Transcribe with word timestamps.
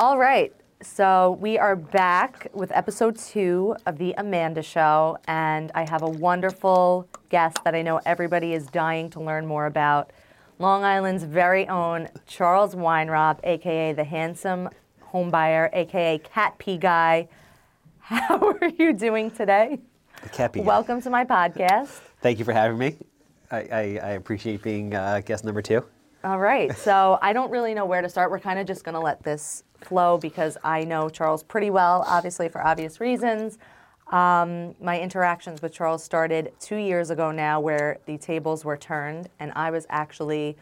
All 0.00 0.16
right. 0.16 0.50
So 0.80 1.36
we 1.42 1.58
are 1.58 1.76
back 1.76 2.46
with 2.54 2.72
episode 2.74 3.18
two 3.18 3.76
of 3.84 3.98
the 3.98 4.14
Amanda 4.16 4.62
Show, 4.62 5.18
and 5.26 5.70
I 5.74 5.86
have 5.90 6.00
a 6.00 6.08
wonderful 6.08 7.06
guest 7.28 7.58
that 7.64 7.74
I 7.74 7.82
know 7.82 8.00
everybody 8.06 8.54
is 8.54 8.66
dying 8.68 9.10
to 9.10 9.20
learn 9.20 9.46
more 9.46 9.66
about. 9.66 10.10
Long 10.58 10.84
Island's 10.84 11.24
very 11.24 11.68
own 11.68 12.08
Charles 12.26 12.74
Weinraub, 12.74 13.40
aka 13.44 13.92
the 13.92 14.04
handsome 14.04 14.70
homebuyer, 15.12 15.68
aka 15.74 16.16
Cat 16.16 16.56
P 16.56 16.78
guy. 16.78 17.28
How 17.98 18.38
are 18.62 18.68
you 18.78 18.94
doing 18.94 19.30
today? 19.30 19.80
The 20.22 20.30
Cappy. 20.30 20.62
Welcome 20.62 21.02
to 21.02 21.10
my 21.10 21.26
podcast. 21.26 22.00
Thank 22.22 22.38
you 22.38 22.46
for 22.46 22.54
having 22.54 22.78
me. 22.78 22.96
I, 23.50 23.58
I, 23.58 23.80
I 24.02 24.10
appreciate 24.12 24.62
being 24.62 24.94
uh, 24.94 25.20
guest 25.22 25.44
number 25.44 25.60
two. 25.60 25.84
All 26.24 26.38
right. 26.38 26.74
So 26.74 27.18
I 27.20 27.34
don't 27.34 27.50
really 27.50 27.74
know 27.74 27.84
where 27.84 28.00
to 28.00 28.08
start. 28.08 28.30
We're 28.30 28.40
kind 28.40 28.58
of 28.58 28.66
just 28.66 28.82
going 28.82 28.94
to 28.94 29.00
let 29.00 29.22
this 29.22 29.64
flow 29.84 30.18
because 30.18 30.56
I 30.64 30.84
know 30.84 31.08
Charles 31.08 31.42
pretty 31.42 31.70
well, 31.70 32.04
obviously 32.06 32.48
for 32.48 32.64
obvious 32.64 33.00
reasons. 33.00 33.58
Um, 34.10 34.74
my 34.80 35.00
interactions 35.00 35.62
with 35.62 35.72
Charles 35.72 36.02
started 36.02 36.52
two 36.58 36.76
years 36.76 37.10
ago 37.10 37.30
now, 37.30 37.60
where 37.60 37.98
the 38.06 38.18
tables 38.18 38.64
were 38.64 38.76
turned, 38.76 39.28
and 39.38 39.52
I 39.54 39.70
was 39.70 39.86
actually 39.88 40.56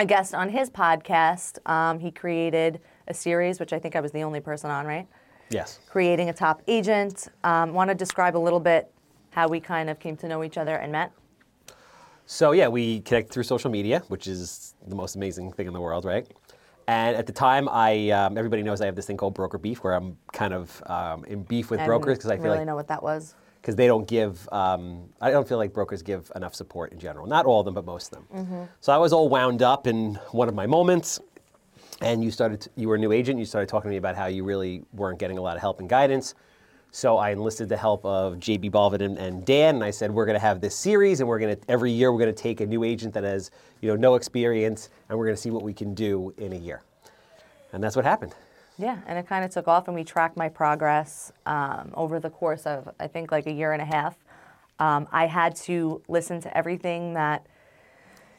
a 0.00 0.06
guest 0.06 0.34
on 0.34 0.48
his 0.48 0.70
podcast. 0.70 1.58
Um, 1.70 2.00
he 2.00 2.10
created 2.10 2.80
a 3.06 3.14
series, 3.14 3.60
which 3.60 3.72
I 3.72 3.78
think 3.78 3.94
I 3.94 4.00
was 4.00 4.10
the 4.10 4.22
only 4.22 4.40
person 4.40 4.70
on, 4.70 4.86
right? 4.86 5.06
Yes. 5.50 5.78
Creating 5.88 6.30
a 6.30 6.32
top 6.32 6.62
agent. 6.66 7.28
Um, 7.44 7.72
Want 7.74 7.90
to 7.90 7.94
describe 7.94 8.36
a 8.36 8.38
little 8.38 8.60
bit 8.60 8.90
how 9.30 9.46
we 9.46 9.60
kind 9.60 9.88
of 9.88 10.00
came 10.00 10.16
to 10.16 10.28
know 10.28 10.42
each 10.42 10.58
other 10.58 10.76
and 10.76 10.90
met? 10.90 11.12
So 12.26 12.52
yeah, 12.52 12.68
we 12.68 13.00
connect 13.00 13.32
through 13.32 13.42
social 13.42 13.70
media, 13.70 14.02
which 14.08 14.26
is 14.26 14.74
the 14.86 14.94
most 14.94 15.14
amazing 15.14 15.52
thing 15.52 15.66
in 15.66 15.72
the 15.72 15.80
world, 15.80 16.04
right? 16.04 16.26
And 16.86 17.16
at 17.16 17.26
the 17.26 17.32
time, 17.32 17.68
I 17.70 18.10
um, 18.10 18.36
everybody 18.36 18.62
knows 18.62 18.80
I 18.80 18.86
have 18.86 18.96
this 18.96 19.06
thing 19.06 19.16
called 19.16 19.34
broker 19.34 19.58
beef, 19.58 19.82
where 19.82 19.94
I'm 19.94 20.16
kind 20.32 20.52
of 20.52 20.82
um, 20.86 21.24
in 21.24 21.42
beef 21.42 21.70
with 21.70 21.80
And 21.80 21.86
brokers 21.86 22.18
because 22.18 22.30
I 22.30 22.36
feel 22.36 22.44
really 22.44 22.58
like 22.58 22.66
know 22.66 22.74
what 22.76 22.88
that 22.88 23.02
was. 23.02 23.34
because 23.60 23.74
they 23.76 23.86
don't 23.86 24.06
give. 24.06 24.46
Um, 24.52 25.08
I 25.20 25.30
don't 25.30 25.48
feel 25.48 25.58
like 25.58 25.72
brokers 25.72 26.02
give 26.02 26.30
enough 26.36 26.54
support 26.54 26.92
in 26.92 26.98
general. 26.98 27.26
Not 27.26 27.46
all 27.46 27.60
of 27.60 27.64
them, 27.64 27.74
but 27.74 27.86
most 27.86 28.12
of 28.12 28.18
them. 28.18 28.44
Mm-hmm. 28.44 28.62
So 28.80 28.92
I 28.92 28.98
was 28.98 29.12
all 29.12 29.28
wound 29.28 29.62
up 29.62 29.86
in 29.86 30.16
one 30.32 30.48
of 30.48 30.54
my 30.54 30.66
moments, 30.66 31.20
and 32.02 32.22
you 32.22 32.30
started. 32.30 32.60
To, 32.62 32.70
you 32.76 32.88
were 32.88 32.96
a 32.96 32.98
new 32.98 33.12
agent. 33.12 33.38
You 33.38 33.46
started 33.46 33.68
talking 33.68 33.88
to 33.88 33.92
me 33.92 33.96
about 33.96 34.16
how 34.16 34.26
you 34.26 34.44
really 34.44 34.82
weren't 34.92 35.18
getting 35.18 35.38
a 35.38 35.42
lot 35.42 35.56
of 35.56 35.62
help 35.62 35.80
and 35.80 35.88
guidance. 35.88 36.34
So 36.94 37.16
I 37.16 37.30
enlisted 37.30 37.68
the 37.68 37.76
help 37.76 38.04
of 38.04 38.34
JB 38.34 38.70
Balvin 38.70 39.00
and, 39.00 39.18
and 39.18 39.44
Dan, 39.44 39.74
and 39.74 39.84
I 39.84 39.90
said 39.90 40.12
we're 40.12 40.26
going 40.26 40.36
to 40.36 40.40
have 40.40 40.60
this 40.60 40.76
series, 40.76 41.18
and 41.18 41.28
we're 41.28 41.40
going 41.40 41.56
to 41.56 41.62
every 41.68 41.90
year 41.90 42.12
we're 42.12 42.20
going 42.20 42.32
to 42.32 42.42
take 42.42 42.60
a 42.60 42.66
new 42.66 42.84
agent 42.84 43.14
that 43.14 43.24
has 43.24 43.50
you 43.80 43.88
know 43.88 43.96
no 43.96 44.14
experience, 44.14 44.90
and 45.08 45.18
we're 45.18 45.24
going 45.24 45.34
to 45.34 45.42
see 45.42 45.50
what 45.50 45.64
we 45.64 45.72
can 45.72 45.92
do 45.92 46.32
in 46.38 46.52
a 46.52 46.56
year. 46.56 46.84
And 47.72 47.82
that's 47.82 47.96
what 47.96 48.04
happened. 48.04 48.36
Yeah, 48.78 49.00
and 49.08 49.18
it 49.18 49.26
kind 49.26 49.44
of 49.44 49.50
took 49.50 49.66
off, 49.66 49.88
and 49.88 49.96
we 49.96 50.04
tracked 50.04 50.36
my 50.36 50.48
progress 50.48 51.32
um, 51.46 51.90
over 51.94 52.20
the 52.20 52.30
course 52.30 52.64
of, 52.64 52.88
I 53.00 53.08
think, 53.08 53.32
like 53.32 53.48
a 53.48 53.52
year 53.52 53.72
and 53.72 53.82
a 53.82 53.86
half. 53.86 54.14
Um, 54.78 55.08
I 55.10 55.26
had 55.26 55.56
to 55.56 56.00
listen 56.06 56.40
to 56.42 56.56
everything 56.56 57.14
that 57.14 57.44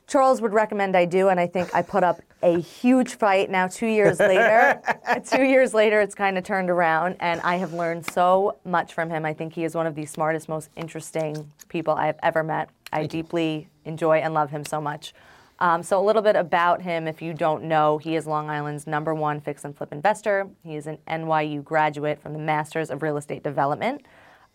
Charles 0.08 0.40
would 0.42 0.54
recommend 0.54 0.96
I 0.96 1.06
do, 1.06 1.30
and 1.30 1.40
I 1.40 1.48
think 1.48 1.74
I 1.74 1.82
put 1.82 2.04
up 2.04 2.22
a 2.44 2.60
huge 2.60 3.16
fight. 3.16 3.50
Now, 3.50 3.68
two 3.68 3.88
years 3.88 4.20
later, 4.20 4.80
two 5.26 5.44
years 5.44 5.74
later, 5.74 6.00
it's 6.00 6.14
kind 6.14 6.38
of 6.38 6.44
turned 6.44 6.70
around, 6.70 7.16
and 7.20 7.42
I 7.42 7.56
have 7.56 7.74
learned 7.74 8.06
so 8.12 8.58
much 8.66 8.94
from 8.94 9.10
him. 9.10 9.26
I 9.26 9.34
think 9.34 9.54
he 9.54 9.64
is 9.64 9.74
one 9.74 9.88
of 9.88 9.96
the 9.96 10.06
smartest, 10.06 10.48
most 10.48 10.70
interesting 10.76 11.52
people 11.70 11.96
I 11.96 12.06
have 12.06 12.20
ever 12.22 12.44
met. 12.44 12.70
I 12.94 13.08
deeply 13.08 13.68
enjoy 13.86 14.20
and 14.20 14.34
love 14.34 14.52
him 14.52 14.64
so 14.64 14.80
much. 14.80 15.14
Um, 15.60 15.82
so, 15.82 16.00
a 16.00 16.04
little 16.06 16.22
bit 16.22 16.36
about 16.36 16.82
him, 16.82 17.08
if 17.08 17.22
you 17.22 17.34
don't 17.34 17.64
know, 17.64 17.98
he 17.98 18.16
is 18.16 18.28
Long 18.28 18.50
Island's 18.50 18.86
number 18.86 19.16
one 19.16 19.42
fix 19.42 19.66
and 19.66 19.76
flip 19.76 19.92
investor. 19.92 20.48
He 20.64 20.76
is 20.76 20.86
an 20.86 21.00
NYU 21.08 21.64
graduate 21.64 22.22
from 22.22 22.34
the 22.34 22.40
Masters 22.40 22.92
of 22.92 23.02
Real 23.02 23.18
Estate 23.18 23.42
Development. 23.42 24.06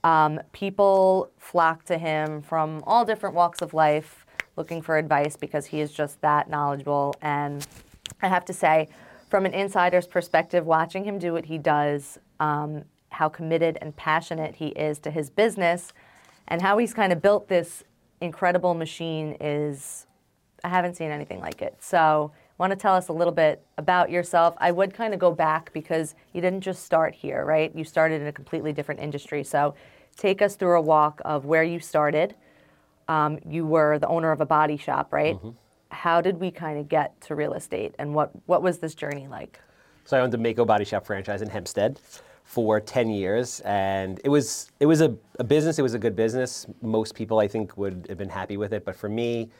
Um, 0.04 0.40
people 0.52 1.30
flock 1.38 1.84
to 1.86 1.98
him 1.98 2.40
from 2.40 2.82
all 2.86 3.04
different 3.04 3.34
walks 3.34 3.60
of 3.60 3.74
life 3.74 4.19
looking 4.60 4.82
for 4.82 4.98
advice 4.98 5.36
because 5.36 5.64
he 5.64 5.80
is 5.80 5.90
just 5.90 6.20
that 6.20 6.50
knowledgeable. 6.50 7.14
And 7.22 7.66
I 8.20 8.28
have 8.28 8.44
to 8.44 8.52
say, 8.52 8.90
from 9.30 9.46
an 9.46 9.54
insider's 9.54 10.06
perspective, 10.06 10.66
watching 10.66 11.04
him 11.04 11.18
do 11.18 11.32
what 11.32 11.46
he 11.46 11.56
does, 11.56 12.18
um, 12.40 12.84
how 13.08 13.30
committed 13.30 13.78
and 13.80 13.96
passionate 13.96 14.56
he 14.56 14.68
is 14.68 14.98
to 14.98 15.10
his 15.10 15.30
business, 15.30 15.94
and 16.46 16.60
how 16.60 16.76
he's 16.76 16.92
kind 16.92 17.10
of 17.10 17.22
built 17.22 17.48
this 17.48 17.84
incredible 18.20 18.74
machine 18.74 19.34
is 19.40 20.06
I 20.62 20.68
haven't 20.68 20.94
seen 20.94 21.10
anything 21.10 21.40
like 21.40 21.62
it. 21.62 21.76
So, 21.80 22.32
want 22.58 22.72
to 22.72 22.76
tell 22.76 22.94
us 22.94 23.08
a 23.08 23.14
little 23.14 23.32
bit 23.32 23.64
about 23.78 24.10
yourself? 24.10 24.54
I 24.58 24.70
would 24.72 24.92
kind 24.92 25.14
of 25.14 25.20
go 25.20 25.32
back 25.32 25.72
because 25.72 26.14
you 26.34 26.42
didn't 26.42 26.60
just 26.60 26.84
start 26.84 27.14
here, 27.14 27.46
right? 27.46 27.74
You 27.74 27.84
started 27.84 28.20
in 28.20 28.26
a 28.26 28.32
completely 28.32 28.74
different 28.74 29.00
industry. 29.00 29.42
So, 29.42 29.74
take 30.18 30.42
us 30.42 30.56
through 30.56 30.76
a 30.76 30.82
walk 30.82 31.22
of 31.24 31.46
where 31.46 31.64
you 31.64 31.80
started. 31.80 32.34
Um, 33.10 33.40
you 33.44 33.66
were 33.66 33.98
the 33.98 34.06
owner 34.06 34.30
of 34.30 34.40
a 34.40 34.46
body 34.46 34.76
shop, 34.76 35.12
right? 35.12 35.36
How 35.90 36.20
did 36.20 36.38
we 36.38 36.52
kind 36.52 36.78
of 36.78 36.88
get 36.88 37.20
to 37.22 37.34
real 37.34 37.54
estate, 37.54 37.94
and 37.98 38.14
what 38.14 38.30
what 38.46 38.62
was 38.62 38.78
this 38.78 38.94
journey 38.94 39.26
like? 39.26 39.58
So 40.04 40.16
I 40.16 40.20
owned 40.20 40.32
a 40.32 40.38
Maaco 40.38 40.64
Body 40.64 40.84
Shop 40.84 41.04
franchise 41.04 41.42
in 41.42 41.50
Hempstead 41.50 41.98
for 42.44 42.80
10 42.80 43.10
years, 43.10 43.60
and 43.60 44.20
it 44.24 44.28
was 44.28 44.70
it 44.78 44.86
was 44.86 45.00
a, 45.00 45.16
a 45.40 45.44
business. 45.44 45.78
It 45.80 45.82
was 45.82 45.94
a 45.94 45.98
good 45.98 46.14
business. 46.14 46.66
Most 46.82 47.16
people, 47.16 47.40
I 47.40 47.48
think, 47.48 47.76
would 47.76 48.06
have 48.08 48.18
been 48.18 48.28
happy 48.28 48.56
with 48.56 48.72
it, 48.72 48.84
but 48.84 48.94
for 48.94 49.08
me, 49.08 49.50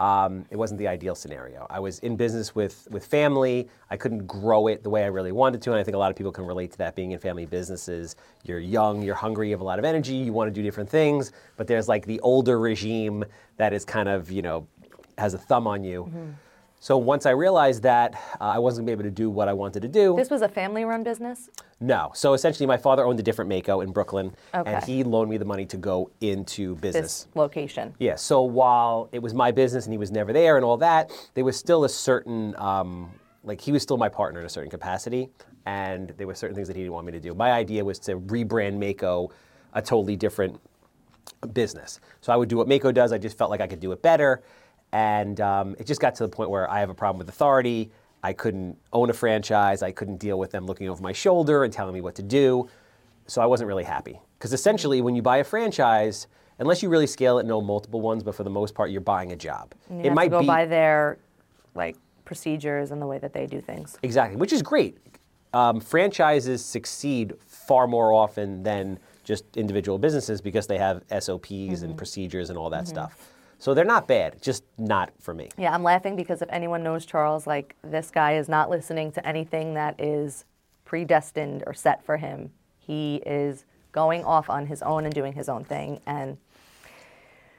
um, 0.00 0.46
it 0.50 0.56
wasn't 0.56 0.78
the 0.78 0.88
ideal 0.88 1.14
scenario. 1.14 1.66
I 1.68 1.78
was 1.78 1.98
in 1.98 2.16
business 2.16 2.54
with 2.54 2.88
with 2.90 3.04
family. 3.04 3.68
I 3.90 3.98
couldn't 3.98 4.26
grow 4.26 4.66
it 4.66 4.82
the 4.82 4.88
way 4.88 5.04
I 5.04 5.08
really 5.08 5.30
wanted 5.30 5.60
to, 5.62 5.70
and 5.72 5.78
I 5.78 5.84
think 5.84 5.94
a 5.94 5.98
lot 5.98 6.10
of 6.10 6.16
people 6.16 6.32
can 6.32 6.46
relate 6.46 6.72
to 6.72 6.78
that. 6.78 6.96
Being 6.96 7.12
in 7.12 7.18
family 7.18 7.44
businesses, 7.44 8.16
you're 8.44 8.58
young, 8.58 9.02
you're 9.02 9.14
hungry, 9.14 9.48
you 9.48 9.54
have 9.54 9.60
a 9.60 9.64
lot 9.64 9.78
of 9.78 9.84
energy, 9.84 10.14
you 10.14 10.32
want 10.32 10.48
to 10.48 10.52
do 10.52 10.62
different 10.62 10.88
things, 10.88 11.32
but 11.56 11.66
there's 11.66 11.86
like 11.86 12.06
the 12.06 12.18
older 12.20 12.58
regime 12.58 13.24
that 13.58 13.74
is 13.74 13.84
kind 13.84 14.08
of 14.08 14.30
you 14.30 14.40
know 14.40 14.66
has 15.18 15.34
a 15.34 15.38
thumb 15.38 15.66
on 15.66 15.84
you. 15.84 16.10
So 16.82 16.96
once 16.96 17.26
I 17.26 17.30
realized 17.32 17.82
that 17.82 18.14
uh, 18.40 18.44
I 18.44 18.58
wasn't 18.58 18.86
going 18.86 18.96
to 18.96 19.02
be 19.02 19.06
able 19.08 19.14
to 19.14 19.22
do 19.22 19.28
what 19.28 19.48
I 19.48 19.52
wanted 19.52 19.82
to 19.82 19.88
do, 19.88 20.16
This 20.16 20.30
was 20.30 20.40
a 20.40 20.48
family-run 20.48 21.02
business. 21.02 21.50
no. 21.78 22.10
So 22.14 22.32
essentially, 22.32 22.66
my 22.66 22.78
father 22.78 23.04
owned 23.04 23.20
a 23.20 23.22
different 23.22 23.50
Maaco 23.50 23.84
in 23.84 23.92
Brooklyn, 23.92 24.34
and 24.54 24.82
he 24.84 25.04
loaned 25.04 25.28
me 25.30 25.36
the 25.36 25.44
money 25.44 25.66
to 25.66 25.76
go 25.76 26.10
into 26.22 26.76
business. 26.76 27.24
This 27.24 27.28
location. 27.36 27.94
Yeah. 27.98 28.14
So 28.16 28.42
while 28.42 29.10
it 29.12 29.18
was 29.20 29.34
my 29.34 29.50
business 29.50 29.84
and 29.84 29.92
he 29.92 29.98
was 29.98 30.10
never 30.10 30.32
there 30.32 30.56
and 30.56 30.64
all 30.64 30.78
that, 30.78 31.10
there 31.34 31.44
was 31.44 31.56
still 31.58 31.84
a 31.84 31.88
certain, 31.88 32.56
um, 32.56 33.10
like 33.44 33.60
he 33.60 33.72
was 33.72 33.82
still 33.82 33.98
my 33.98 34.08
partner 34.08 34.40
in 34.40 34.46
a 34.46 34.50
certain 34.50 34.70
capacity, 34.70 35.28
and 35.66 36.14
there 36.16 36.26
were 36.26 36.34
certain 36.34 36.56
things 36.56 36.66
that 36.68 36.76
he 36.76 36.82
didn't 36.82 36.94
want 36.94 37.04
me 37.04 37.12
to 37.12 37.20
do. 37.20 37.34
My 37.34 37.52
idea 37.52 37.84
was 37.84 37.98
to 38.00 38.16
rebrand 38.18 38.78
Maaco 38.78 39.30
a 39.74 39.82
totally 39.82 40.16
different 40.16 40.58
business. 41.52 42.00
So 42.22 42.32
I 42.32 42.36
would 42.36 42.48
do 42.48 42.56
what 42.56 42.68
Maaco 42.68 42.92
does. 42.92 43.12
I 43.12 43.18
just 43.18 43.36
felt 43.36 43.50
like 43.50 43.60
I 43.60 43.66
could 43.66 43.80
do 43.80 43.92
it 43.92 44.00
better, 44.02 44.42
and 44.92 45.40
um, 45.40 45.76
it 45.78 45.86
just 45.86 46.00
got 46.00 46.14
to 46.16 46.24
the 46.24 46.28
point 46.28 46.50
where 46.50 46.68
I 46.70 46.80
have 46.80 46.90
a 46.90 46.94
problem 46.94 47.18
with 47.18 47.28
authority. 47.28 47.90
I 48.22 48.32
couldn't 48.32 48.76
own 48.92 49.08
a 49.10 49.12
franchise. 49.12 49.82
I 49.82 49.92
couldn't 49.92 50.18
deal 50.18 50.38
with 50.38 50.50
them 50.50 50.66
looking 50.66 50.88
over 50.88 51.02
my 51.02 51.12
shoulder 51.12 51.64
and 51.64 51.72
telling 51.72 51.94
me 51.94 52.00
what 52.00 52.14
to 52.16 52.22
do. 52.22 52.68
So 53.26 53.40
I 53.40 53.46
wasn't 53.46 53.68
really 53.68 53.84
happy 53.84 54.20
because 54.38 54.52
essentially, 54.52 55.00
when 55.00 55.14
you 55.14 55.22
buy 55.22 55.38
a 55.38 55.44
franchise, 55.44 56.26
unless 56.58 56.82
you 56.82 56.88
really 56.88 57.06
scale 57.06 57.38
it, 57.38 57.42
and 57.42 57.48
know 57.48 57.60
multiple 57.60 58.00
ones, 58.00 58.22
but 58.22 58.34
for 58.34 58.42
the 58.44 58.50
most 58.50 58.74
part, 58.74 58.90
you're 58.90 59.00
buying 59.00 59.32
a 59.32 59.36
job. 59.36 59.72
You 59.88 60.00
it 60.00 60.12
might 60.12 60.30
go 60.30 60.40
be 60.40 60.46
by 60.46 60.66
their 60.66 61.18
like 61.74 61.96
procedures 62.24 62.90
and 62.90 63.00
the 63.00 63.06
way 63.06 63.18
that 63.18 63.32
they 63.32 63.46
do 63.46 63.60
things. 63.60 63.98
Exactly, 64.02 64.36
which 64.36 64.52
is 64.52 64.62
great. 64.62 64.98
Um, 65.52 65.80
franchises 65.80 66.64
succeed 66.64 67.34
far 67.46 67.86
more 67.86 68.12
often 68.12 68.62
than 68.62 68.98
just 69.24 69.44
individual 69.56 69.98
businesses 69.98 70.40
because 70.40 70.66
they 70.66 70.78
have 70.78 71.02
SOPs 71.18 71.48
Mm-hmm. 71.50 71.84
and 71.84 71.96
procedures 71.96 72.50
and 72.50 72.58
all 72.58 72.70
that 72.70 72.86
stuff. 72.88 73.30
So 73.60 73.74
they're 73.74 73.84
not 73.84 74.08
bad, 74.08 74.40
just 74.40 74.64
not 74.78 75.12
for 75.20 75.34
me. 75.34 75.50
Yeah, 75.58 75.74
I'm 75.74 75.82
laughing 75.82 76.16
because 76.16 76.40
if 76.40 76.48
anyone 76.50 76.82
knows 76.82 77.04
Charles, 77.04 77.46
like 77.46 77.76
this 77.82 78.10
guy 78.10 78.36
is 78.36 78.48
not 78.48 78.70
listening 78.70 79.12
to 79.12 79.26
anything 79.26 79.74
that 79.74 80.00
is 80.00 80.46
predestined 80.86 81.62
or 81.66 81.74
set 81.74 82.02
for 82.02 82.16
him. 82.16 82.52
He 82.78 83.16
is 83.26 83.66
going 83.92 84.24
off 84.24 84.48
on 84.48 84.66
his 84.66 84.80
own 84.80 85.04
and 85.04 85.14
doing 85.14 85.34
his 85.34 85.50
own 85.50 85.64
thing 85.64 86.00
and 86.06 86.38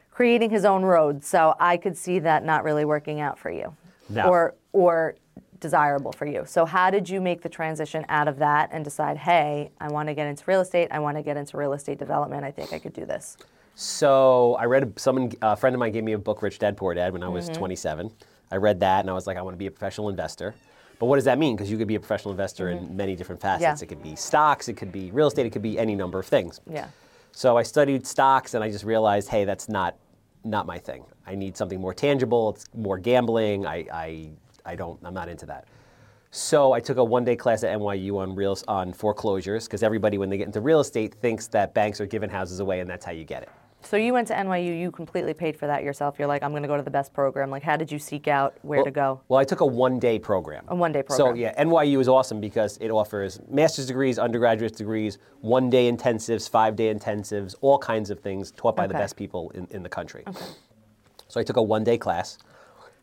creating 0.09 0.49
his 0.49 0.65
own 0.65 0.81
road. 0.81 1.23
So 1.23 1.55
I 1.59 1.77
could 1.77 1.95
see 1.95 2.17
that 2.17 2.43
not 2.43 2.63
really 2.63 2.83
working 2.83 3.21
out 3.21 3.37
for 3.37 3.51
you. 3.51 3.75
No. 4.09 4.27
Or 4.27 4.55
or 4.73 5.15
desirable 5.59 6.13
for 6.13 6.25
you. 6.25 6.45
So 6.47 6.65
how 6.65 6.89
did 6.89 7.07
you 7.07 7.21
make 7.21 7.43
the 7.43 7.49
transition 7.49 8.05
out 8.09 8.27
of 8.27 8.39
that 8.39 8.69
and 8.71 8.83
decide, 8.83 9.17
"Hey, 9.17 9.69
I 9.79 9.89
want 9.89 10.09
to 10.09 10.15
get 10.15 10.25
into 10.25 10.43
real 10.47 10.61
estate. 10.61 10.87
I 10.89 10.97
want 10.97 11.17
to 11.17 11.21
get 11.23 11.37
into 11.37 11.57
real 11.57 11.73
estate 11.73 11.99
development. 11.99 12.43
I 12.43 12.49
think 12.49 12.73
I 12.73 12.79
could 12.79 12.93
do 12.93 13.05
this." 13.05 13.37
So 13.75 14.56
I 14.59 14.65
read 14.65 15.00
someone, 15.00 15.31
a 15.41 15.56
friend 15.56 15.75
of 15.75 15.79
mine 15.79 15.91
gave 15.91 16.03
me 16.03 16.13
a 16.13 16.18
book, 16.18 16.41
Rich 16.41 16.59
Dad 16.59 16.77
Poor 16.77 16.94
Dad, 16.94 17.13
when 17.13 17.23
I 17.23 17.29
was 17.29 17.45
Mm-hmm. 17.50 17.59
27. 17.59 18.12
I 18.51 18.56
read 18.57 18.79
that 18.81 19.00
and 19.00 19.09
I 19.09 19.13
was 19.13 19.27
like, 19.27 19.38
I 19.38 19.41
want 19.41 19.53
to 19.53 19.57
be 19.57 19.68
a 19.68 19.71
professional 19.71 20.09
investor. 20.09 20.53
But 21.00 21.06
what 21.07 21.15
does 21.15 21.25
that 21.25 21.39
mean? 21.39 21.56
Because 21.56 21.71
you 21.71 21.77
could 21.77 21.88
be 21.88 21.95
a 21.95 22.00
professional 22.00 22.31
investor 22.31 22.69
in 22.69 22.95
many 22.95 23.15
different 23.15 23.41
facets. 23.41 23.63
Mm-hmm. 23.63 23.77
Yeah. 23.79 23.83
It 23.83 23.88
could 23.88 24.03
be 24.03 24.15
stocks, 24.15 24.68
it 24.68 24.73
could 24.73 24.91
be 24.91 25.09
real 25.12 25.27
estate, 25.27 25.45
it 25.45 25.51
could 25.51 25.62
be 25.62 25.79
any 25.79 25.95
number 25.95 26.19
of 26.19 26.27
things. 26.27 26.59
Yeah. 26.69 26.88
So 27.31 27.57
I 27.57 27.63
studied 27.63 28.06
stocks 28.06 28.53
and 28.53 28.63
I 28.63 28.69
just 28.69 28.83
realized, 28.83 29.29
hey, 29.29 29.45
that's 29.45 29.69
not 29.69 29.95
not 30.44 30.65
my 30.65 30.77
thing. 30.79 31.06
I 31.27 31.35
need 31.35 31.56
something 31.56 31.79
more 31.79 31.94
tangible. 31.94 32.50
It's 32.51 32.65
more 32.75 32.97
gambling. 32.97 33.65
I 33.65 33.85
I, 33.91 34.29
I 34.65 34.75
don't. 34.75 35.00
I'm 35.03 35.13
not 35.13 35.29
into 35.29 35.45
that. 35.45 35.65
So 36.31 36.71
I 36.74 36.79
took 36.79 36.97
a 36.97 37.03
one-day 37.03 37.35
class 37.35 37.63
at 37.63 37.77
NYU 37.77 38.17
on 38.17 38.35
real 38.35 38.57
on 38.67 38.91
foreclosures 38.94 39.65
because 39.65 39.81
everybody, 39.83 40.17
when 40.17 40.29
they 40.29 40.38
get 40.38 40.47
into 40.47 40.59
real 40.62 40.79
estate, 40.81 41.13
thinks 41.15 41.47
that 41.47 41.74
banks 41.74 42.01
are 42.01 42.06
giving 42.06 42.29
houses 42.29 42.59
away 42.59 42.79
and 42.79 42.89
that's 42.89 43.06
how 43.06 43.12
you 43.12 43.24
get 43.24 43.44
it. 43.44 43.50
So 43.83 43.97
you 43.97 44.13
went 44.13 44.27
to 44.29 44.33
NYU, 44.35 44.79
you 44.79 44.91
completely 44.91 45.33
paid 45.33 45.57
for 45.57 45.67
that 45.67 45.83
yourself. 45.83 46.17
You're 46.19 46.27
like, 46.27 46.43
I'm 46.43 46.51
going 46.51 46.61
to 46.61 46.67
go 46.67 46.77
to 46.77 46.83
the 46.83 46.91
best 46.91 47.13
program. 47.13 47.49
Like, 47.49 47.63
how 47.63 47.75
did 47.77 47.91
you 47.91 47.99
seek 47.99 48.27
out 48.27 48.55
where 48.61 48.83
to 48.83 48.91
go? 48.91 49.21
Well, 49.27 49.39
I 49.39 49.43
took 49.43 49.61
a 49.61 49.65
one-day 49.65 50.19
program. 50.19 50.65
A 50.67 50.75
one-day 50.75 51.03
program. 51.03 51.33
So 51.35 51.39
yeah, 51.39 51.61
NYU 51.61 51.99
is 51.99 52.07
awesome 52.07 52.39
because 52.39 52.77
it 52.77 52.89
offers 52.89 53.39
master's 53.49 53.87
degrees, 53.87 54.19
undergraduate 54.19 54.75
degrees, 54.75 55.17
one-day 55.41 55.91
intensives, 55.91 56.49
five-day 56.49 56.93
intensives, 56.93 57.55
all 57.61 57.77
kinds 57.77 58.09
of 58.09 58.19
things 58.19 58.51
taught 58.51 58.75
by 58.75 58.87
the 58.87 58.93
best 58.93 59.17
people 59.17 59.49
in, 59.51 59.67
in 59.71 59.83
the 59.83 59.89
country. 59.89 60.23
Okay. 60.27 60.45
So 61.27 61.39
I 61.39 61.43
took 61.43 61.57
a 61.57 61.61
one-day 61.63 61.97
class, 61.97 62.37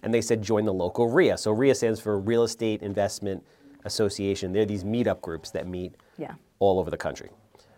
and 0.03 0.15
they 0.15 0.21
said 0.21 0.43
join 0.43 0.65
the 0.65 0.73
local 0.73 1.09
RIA. 1.09 1.37
So 1.39 1.51
RIA 1.51 1.75
stands 1.75 1.99
for 2.01 2.19
Real 2.19 2.45
Estate 2.45 2.83
Investment 2.83 3.43
Association. 3.85 4.53
They're 4.53 4.65
these 4.67 4.85
meetup 4.85 5.21
groups 5.23 5.51
that 5.51 5.67
meet 5.67 5.95
Yeah. 6.17 6.35
all 6.61 6.79
over 6.79 6.91
the 6.91 6.97
country. 6.97 7.31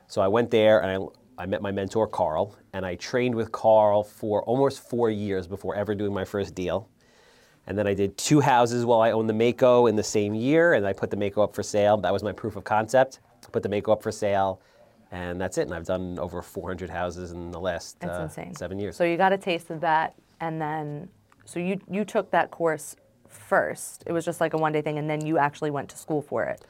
So 0.06 0.20
I 0.20 0.29
went 0.29 0.50
there 0.50 0.81
and 0.82 0.91
I, 1.05 1.06
I 1.41 1.47
met 1.47 1.63
my 1.63 1.73
mentor, 1.73 2.07
Carl, 2.07 2.55
and 2.75 2.85
I 2.85 2.97
trained 2.97 3.35
with 3.35 3.51
Carl 3.51 4.05
for 4.05 4.43
almost 4.43 4.81
four 4.81 5.09
years 5.09 5.47
before 5.47 5.75
ever 5.75 5.95
doing 5.95 6.13
my 6.13 6.25
first 6.25 6.55
deal. 6.55 6.91
And 7.67 7.79
then 7.79 7.87
I 7.87 7.95
did 7.95 8.19
two 8.19 8.41
houses 8.41 8.85
while 8.85 9.01
I 9.01 9.13
owned 9.13 9.27
the 9.27 9.33
Maaco 9.33 9.89
in 9.89 9.97
the 9.97 10.03
same 10.03 10.35
year, 10.35 10.75
and 10.75 10.87
I 10.87 10.93
put 10.93 11.11
the 11.11 11.17
Maaco 11.17 11.43
up 11.43 11.55
for 11.55 11.63
sale. 11.63 11.97
That 11.97 12.13
was 12.13 12.23
my 12.23 12.33
proof 12.33 12.57
of 12.57 12.65
concept. 12.65 13.21
Put 13.53 13.63
the 13.63 13.71
Maaco 13.71 13.93
up 13.93 14.03
for 14.03 14.13
sale, 14.13 14.61
and 15.13 15.41
that's 15.41 15.57
it. 15.57 15.63
And 15.63 15.73
I've 15.73 15.87
done 15.87 16.19
over 16.19 16.43
400 16.43 16.91
houses 16.91 17.33
in 17.33 17.51
the 17.51 17.59
last 17.59 18.05
uh, 18.05 18.29
seven 18.29 18.79
years. 18.79 18.97
So 18.97 19.05
you 19.05 19.17
got 19.17 19.33
a 19.33 19.39
taste 19.39 19.71
of 19.71 19.81
that, 19.81 20.15
and 20.41 20.61
then, 20.61 21.09
so 21.47 21.59
you 21.59 21.81
you 21.91 22.05
took 22.05 22.31
that 22.33 22.51
course 22.51 22.97
first. 23.29 24.05
It 24.07 24.13
was 24.13 24.27
just 24.27 24.43
like 24.43 24.53
a 24.53 24.59
one 24.59 24.73
day 24.73 24.83
thing, 24.83 24.99
and 24.99 25.09
then 25.09 25.25
you 25.25 25.39
actually 25.39 25.71
went 25.71 25.89
to 25.89 25.97
school 25.97 26.21
for 26.21 26.45
it. 26.45 26.63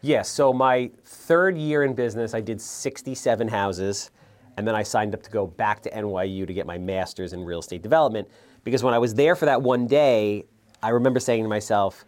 Yes. 0.00 0.28
So 0.28 0.52
my 0.52 0.90
third 1.04 1.56
year 1.56 1.82
in 1.82 1.94
business, 1.94 2.34
I 2.34 2.40
did 2.40 2.60
67 2.60 3.48
houses, 3.48 4.10
and 4.58 4.66
then 4.66 4.74
I 4.74 4.82
signed 4.82 5.14
up 5.14 5.22
to 5.22 5.30
go 5.30 5.46
back 5.46 5.82
to 5.82 5.90
NYU 5.90 6.44
to 6.44 6.52
get 6.52 6.66
my 6.66 6.78
master's 6.78 7.32
in 7.32 7.44
real 7.44 7.60
estate 7.60 7.80
development. 7.80 8.28
Because 8.64 8.82
when 8.82 8.92
I 8.92 8.98
was 8.98 9.14
there 9.14 9.36
for 9.36 9.46
that 9.46 9.62
one 9.62 9.86
day, 9.86 10.46
I 10.82 10.88
remember 10.88 11.20
saying 11.20 11.44
to 11.44 11.48
myself, 11.48 12.04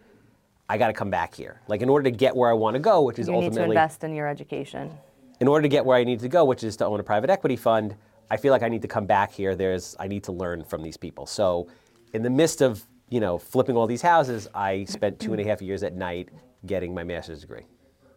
"I 0.69 0.77
got 0.77 0.87
to 0.87 0.93
come 0.93 1.09
back 1.09 1.33
here. 1.33 1.61
Like 1.69 1.81
in 1.81 1.87
order 1.87 2.03
to 2.03 2.15
get 2.15 2.35
where 2.35 2.49
I 2.49 2.53
want 2.53 2.73
to 2.75 2.79
go, 2.81 3.03
which 3.03 3.19
is 3.19 3.27
You 3.27 3.35
need 3.35 3.39
to 3.39 3.45
ultimately 3.47 3.75
invest 3.77 4.03
in 4.03 4.13
your 4.13 4.27
education. 4.27 4.91
in 5.39 5.47
order 5.47 5.61
to 5.61 5.69
get 5.69 5.85
where 5.85 5.97
I 5.97 6.03
need 6.03 6.19
to 6.19 6.27
go, 6.27 6.43
which 6.43 6.63
is 6.63 6.75
to 6.77 6.85
own 6.85 6.99
a 6.99 7.03
private 7.03 7.29
equity 7.29 7.55
fund, 7.55 7.95
I 8.29 8.35
feel 8.35 8.51
like 8.51 8.63
I 8.63 8.67
need 8.67 8.81
to 8.81 8.87
come 8.89 9.05
back 9.05 9.31
here. 9.31 9.55
There's 9.55 9.95
I 9.97 10.07
need 10.07 10.25
to 10.25 10.33
learn 10.33 10.65
from 10.65 10.83
these 10.83 10.97
people. 10.97 11.25
So, 11.25 11.69
in 12.13 12.21
the 12.21 12.29
midst 12.29 12.61
of 12.61 12.85
you 13.09 13.21
know 13.21 13.37
flipping 13.37 13.77
all 13.77 13.87
these 13.87 14.01
houses, 14.01 14.49
I 14.53 14.83
spent 14.83 15.21
two 15.21 15.31
and 15.31 15.39
a 15.39 15.45
half 15.45 15.61
years 15.61 15.83
at 15.83 15.93
night 15.95 16.27
getting 16.65 16.93
my 16.93 17.05
master's 17.05 17.39
degree. 17.39 17.63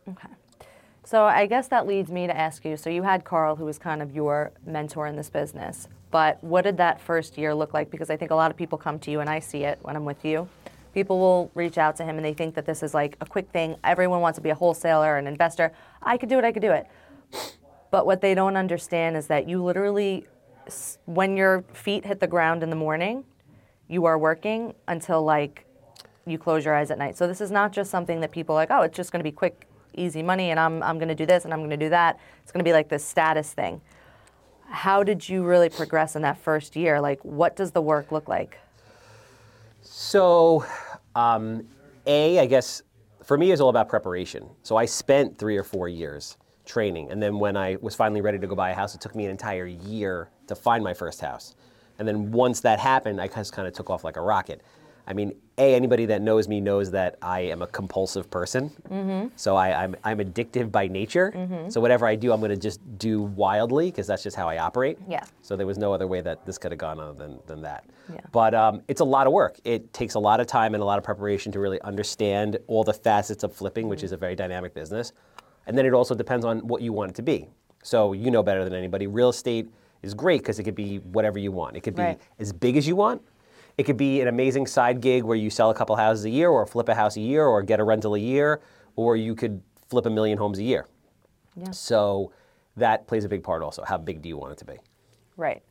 Okay. 0.08 0.28
So 1.06 1.24
I 1.24 1.44
guess 1.44 1.68
that 1.68 1.86
leads 1.86 2.10
me 2.10 2.26
to 2.26 2.34
ask 2.36 2.64
you. 2.64 2.78
So 2.78 2.88
you 2.88 3.02
had 3.02 3.24
Carl, 3.24 3.56
who 3.56 3.66
was 3.66 3.78
kind 3.78 4.00
of 4.00 4.14
your 4.14 4.52
mentor 4.64 5.06
in 5.06 5.16
this 5.16 5.28
business. 5.28 5.86
But 6.10 6.42
what 6.42 6.62
did 6.62 6.78
that 6.78 7.00
first 7.00 7.36
year 7.36 7.54
look 7.54 7.74
like? 7.74 7.90
Because 7.90 8.08
I 8.08 8.16
think 8.16 8.30
a 8.30 8.34
lot 8.34 8.50
of 8.50 8.56
people 8.56 8.78
come 8.78 8.98
to 9.00 9.10
you, 9.10 9.20
and 9.20 9.28
I 9.28 9.38
see 9.38 9.64
it 9.64 9.78
when 9.82 9.96
I'm 9.96 10.06
with 10.06 10.24
you. 10.24 10.48
People 10.94 11.18
will 11.18 11.50
reach 11.54 11.76
out 11.76 11.96
to 11.96 12.04
him, 12.04 12.16
and 12.16 12.24
they 12.24 12.32
think 12.32 12.54
that 12.54 12.64
this 12.64 12.82
is 12.82 12.94
like 12.94 13.16
a 13.20 13.26
quick 13.26 13.50
thing. 13.50 13.76
Everyone 13.84 14.20
wants 14.20 14.38
to 14.38 14.42
be 14.42 14.48
a 14.50 14.54
wholesaler, 14.54 15.18
an 15.18 15.26
investor. 15.26 15.72
I 16.02 16.16
could 16.16 16.28
do 16.28 16.38
it. 16.38 16.44
I 16.44 16.52
could 16.52 16.62
do 16.62 16.72
it. 16.72 16.86
But 17.90 18.06
what 18.06 18.20
they 18.22 18.34
don't 18.34 18.56
understand 18.56 19.16
is 19.16 19.26
that 19.26 19.48
you 19.48 19.62
literally, 19.62 20.26
when 21.04 21.36
your 21.36 21.64
feet 21.74 22.06
hit 22.06 22.20
the 22.20 22.26
ground 22.26 22.62
in 22.62 22.70
the 22.70 22.76
morning, 22.76 23.24
you 23.88 24.06
are 24.06 24.16
working 24.16 24.74
until 24.88 25.22
like 25.22 25.66
you 26.26 26.38
close 26.38 26.64
your 26.64 26.74
eyes 26.74 26.90
at 26.90 26.96
night. 26.96 27.18
So 27.18 27.26
this 27.26 27.42
is 27.42 27.50
not 27.50 27.72
just 27.72 27.90
something 27.90 28.20
that 28.20 28.30
people 28.32 28.54
are 28.54 28.58
like, 28.58 28.70
oh, 28.70 28.82
it's 28.82 28.96
just 28.96 29.12
going 29.12 29.20
to 29.20 29.24
be 29.24 29.32
quick, 29.32 29.66
easy 29.96 30.22
money, 30.22 30.50
and 30.50 30.60
I'm, 30.60 30.82
I'm 30.82 30.98
going 30.98 31.08
to 31.08 31.14
do 31.14 31.26
this 31.26 31.44
and 31.44 31.52
I'm 31.52 31.60
going 31.60 31.70
to 31.70 31.76
do 31.76 31.90
that. 31.90 32.18
It's 32.42 32.52
going 32.52 32.64
to 32.64 32.68
be 32.68 32.72
like 32.72 32.88
this 32.88 33.04
status 33.04 33.52
thing. 33.52 33.80
How 34.68 35.02
did 35.02 35.28
you 35.28 35.44
really 35.44 35.68
progress 35.68 36.16
in 36.16 36.22
that 36.22 36.38
first 36.38 36.76
year? 36.76 37.00
Like, 37.00 37.24
what 37.24 37.56
does 37.56 37.72
the 37.72 37.82
work 37.82 38.12
look 38.12 38.28
like? 38.28 38.58
So, 39.82 40.64
um, 41.14 41.68
A, 42.06 42.38
I 42.38 42.46
guess 42.46 42.82
for 43.24 43.38
me, 43.38 43.52
it's 43.52 43.60
all 43.60 43.70
about 43.70 43.88
preparation. 43.88 44.48
So 44.62 44.76
I 44.76 44.84
spent 44.84 45.38
three 45.38 45.56
or 45.56 45.64
four 45.64 45.88
years 45.88 46.36
training. 46.66 47.10
And 47.10 47.22
then 47.22 47.38
when 47.38 47.56
I 47.56 47.76
was 47.80 47.94
finally 47.94 48.20
ready 48.20 48.38
to 48.38 48.46
go 48.46 48.54
buy 48.54 48.70
a 48.70 48.74
house, 48.74 48.94
it 48.94 49.00
took 49.00 49.14
me 49.14 49.24
an 49.24 49.30
entire 49.30 49.66
year 49.66 50.30
to 50.46 50.54
find 50.54 50.82
my 50.82 50.94
first 50.94 51.20
house. 51.20 51.54
And 51.98 52.08
then 52.08 52.32
once 52.32 52.60
that 52.60 52.78
happened, 52.80 53.20
I 53.20 53.28
just 53.28 53.52
kind 53.52 53.68
of 53.68 53.74
took 53.74 53.90
off 53.90 54.04
like 54.04 54.16
a 54.16 54.20
rocket. 54.20 54.62
I 55.06 55.12
mean, 55.12 55.32
A, 55.58 55.74
anybody 55.74 56.06
that 56.06 56.22
knows 56.22 56.48
me 56.48 56.60
knows 56.60 56.90
that 56.92 57.16
I 57.20 57.40
am 57.40 57.60
a 57.62 57.66
compulsive 57.66 58.30
person. 58.30 58.70
So 59.36 59.54
I, 59.56 59.84
I'm, 59.84 59.94
I'm 60.02 60.18
addictive 60.18 60.72
by 60.72 60.88
nature. 60.88 61.32
So 61.68 61.80
whatever 61.80 62.06
I 62.06 62.14
do, 62.16 62.32
I'm 62.32 62.40
going 62.40 62.50
to 62.50 62.56
just 62.56 62.80
do 62.98 63.22
wildly 63.22 63.90
because 63.90 64.06
that's 64.06 64.22
just 64.22 64.36
how 64.36 64.48
I 64.48 64.58
operate. 64.58 64.98
Yeah. 65.08 65.22
So 65.42 65.56
there 65.56 65.66
was 65.66 65.76
no 65.78 65.92
other 65.92 66.06
way 66.06 66.20
that 66.22 66.46
this 66.46 66.56
could 66.58 66.72
have 66.72 66.78
gone 66.78 66.98
other 66.98 67.12
than, 67.12 67.38
than 67.46 67.60
that. 67.62 67.84
Yeah. 68.12 68.20
But 68.32 68.54
um, 68.54 68.82
it's 68.88 69.00
a 69.00 69.04
lot 69.04 69.26
of 69.26 69.32
work. 69.32 69.58
It 69.64 69.92
takes 69.92 70.14
a 70.14 70.18
lot 70.18 70.40
of 70.40 70.46
time 70.46 70.74
and 70.74 70.82
a 70.82 70.86
lot 70.86 70.98
of 70.98 71.04
preparation 71.04 71.52
to 71.52 71.60
really 71.60 71.80
understand 71.82 72.58
all 72.66 72.82
the 72.84 72.94
facets 72.94 73.44
of 73.44 73.54
flipping, 73.54 73.88
which 73.88 74.02
is 74.02 74.12
a 74.12 74.16
very 74.16 74.34
dynamic 74.34 74.72
business. 74.74 75.12
And 75.66 75.76
then 75.76 75.84
it 75.86 75.92
also 75.92 76.14
depends 76.14 76.44
on 76.44 76.60
what 76.66 76.80
you 76.82 76.92
want 76.92 77.10
it 77.10 77.14
to 77.16 77.22
be. 77.22 77.48
So 77.82 78.14
you 78.14 78.30
know 78.30 78.42
better 78.42 78.64
than 78.64 78.72
anybody. 78.74 79.06
Real 79.06 79.28
estate 79.28 79.68
is 80.02 80.14
great 80.14 80.40
because 80.40 80.58
it 80.58 80.64
could 80.64 80.74
be 80.74 80.96
whatever 80.98 81.38
you 81.38 81.52
want. 81.52 81.76
It 81.76 81.80
could 81.82 81.94
be 81.94 82.02
Right. 82.02 82.20
as 82.38 82.52
big 82.52 82.76
as 82.76 82.86
you 82.88 82.96
want. 82.96 83.22
It 83.76 83.84
could 83.84 83.96
be 83.96 84.20
an 84.20 84.28
amazing 84.28 84.66
side 84.66 85.00
gig 85.00 85.24
where 85.24 85.36
you 85.36 85.50
sell 85.50 85.70
a 85.70 85.74
couple 85.74 85.96
houses 85.96 86.24
a 86.24 86.30
year, 86.30 86.48
or 86.48 86.64
flip 86.66 86.88
a 86.88 86.94
house 86.94 87.16
a 87.16 87.20
year, 87.20 87.44
or 87.44 87.62
get 87.62 87.80
a 87.80 87.84
rental 87.84 88.14
a 88.14 88.18
year, 88.18 88.60
or 88.96 89.16
you 89.16 89.34
could 89.34 89.62
flip 89.88 90.06
a 90.06 90.10
million 90.10 90.38
homes 90.38 90.58
a 90.58 90.62
year. 90.62 90.86
Yeah. 91.56 91.70
So 91.70 92.32
that 92.76 93.06
plays 93.06 93.24
a 93.24 93.28
big 93.28 93.42
part 93.42 93.62
also. 93.62 93.84
How 93.84 93.98
big 93.98 94.22
do 94.22 94.28
you 94.28 94.36
want 94.36 94.52
it 94.52 94.58
to 94.58 94.64
be? 94.64 94.74
Right. 95.36 95.62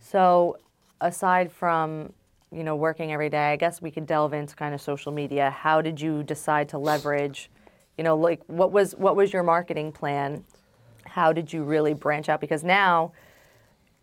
So, 0.00 0.56
aside 1.00 1.52
from 1.52 2.12
you 2.50 2.64
know 2.64 2.76
working 2.76 3.12
every 3.12 3.28
day, 3.28 3.52
I 3.52 3.56
guess 3.56 3.82
we 3.82 3.90
could 3.90 4.06
delve 4.06 4.32
into 4.32 4.54
kind 4.54 4.74
of 4.74 4.80
social 4.80 5.12
media. 5.12 5.50
How 5.50 5.80
did 5.80 6.00
you 6.00 6.22
decide 6.22 6.68
to 6.70 6.78
leverage? 6.78 7.50
You 7.96 8.04
know, 8.04 8.16
like 8.16 8.40
what 8.46 8.72
was 8.72 8.92
what 8.92 9.16
was 9.16 9.32
your 9.32 9.42
marketing 9.42 9.92
plan? 9.92 10.44
How 11.04 11.32
did 11.32 11.52
you 11.52 11.62
really 11.62 11.94
branch 11.94 12.28
out? 12.28 12.40
Because 12.40 12.62
now 12.62 13.12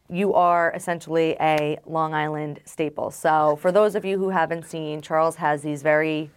you 0.10 0.34
are 0.34 0.72
essentially 0.75 1.36
a 1.40 1.80
Long 1.86 2.13
Island 2.13 2.60
staple. 2.66 3.12
So, 3.12 3.57
for 3.62 3.72
those 3.72 3.96
of 3.96 4.06
you 4.06 4.18
who 4.18 4.30
haven't 4.30 4.66
seen, 4.66 5.02
Charles 5.02 5.36
has 5.38 5.62
these 5.63 5.81
very 5.81 6.30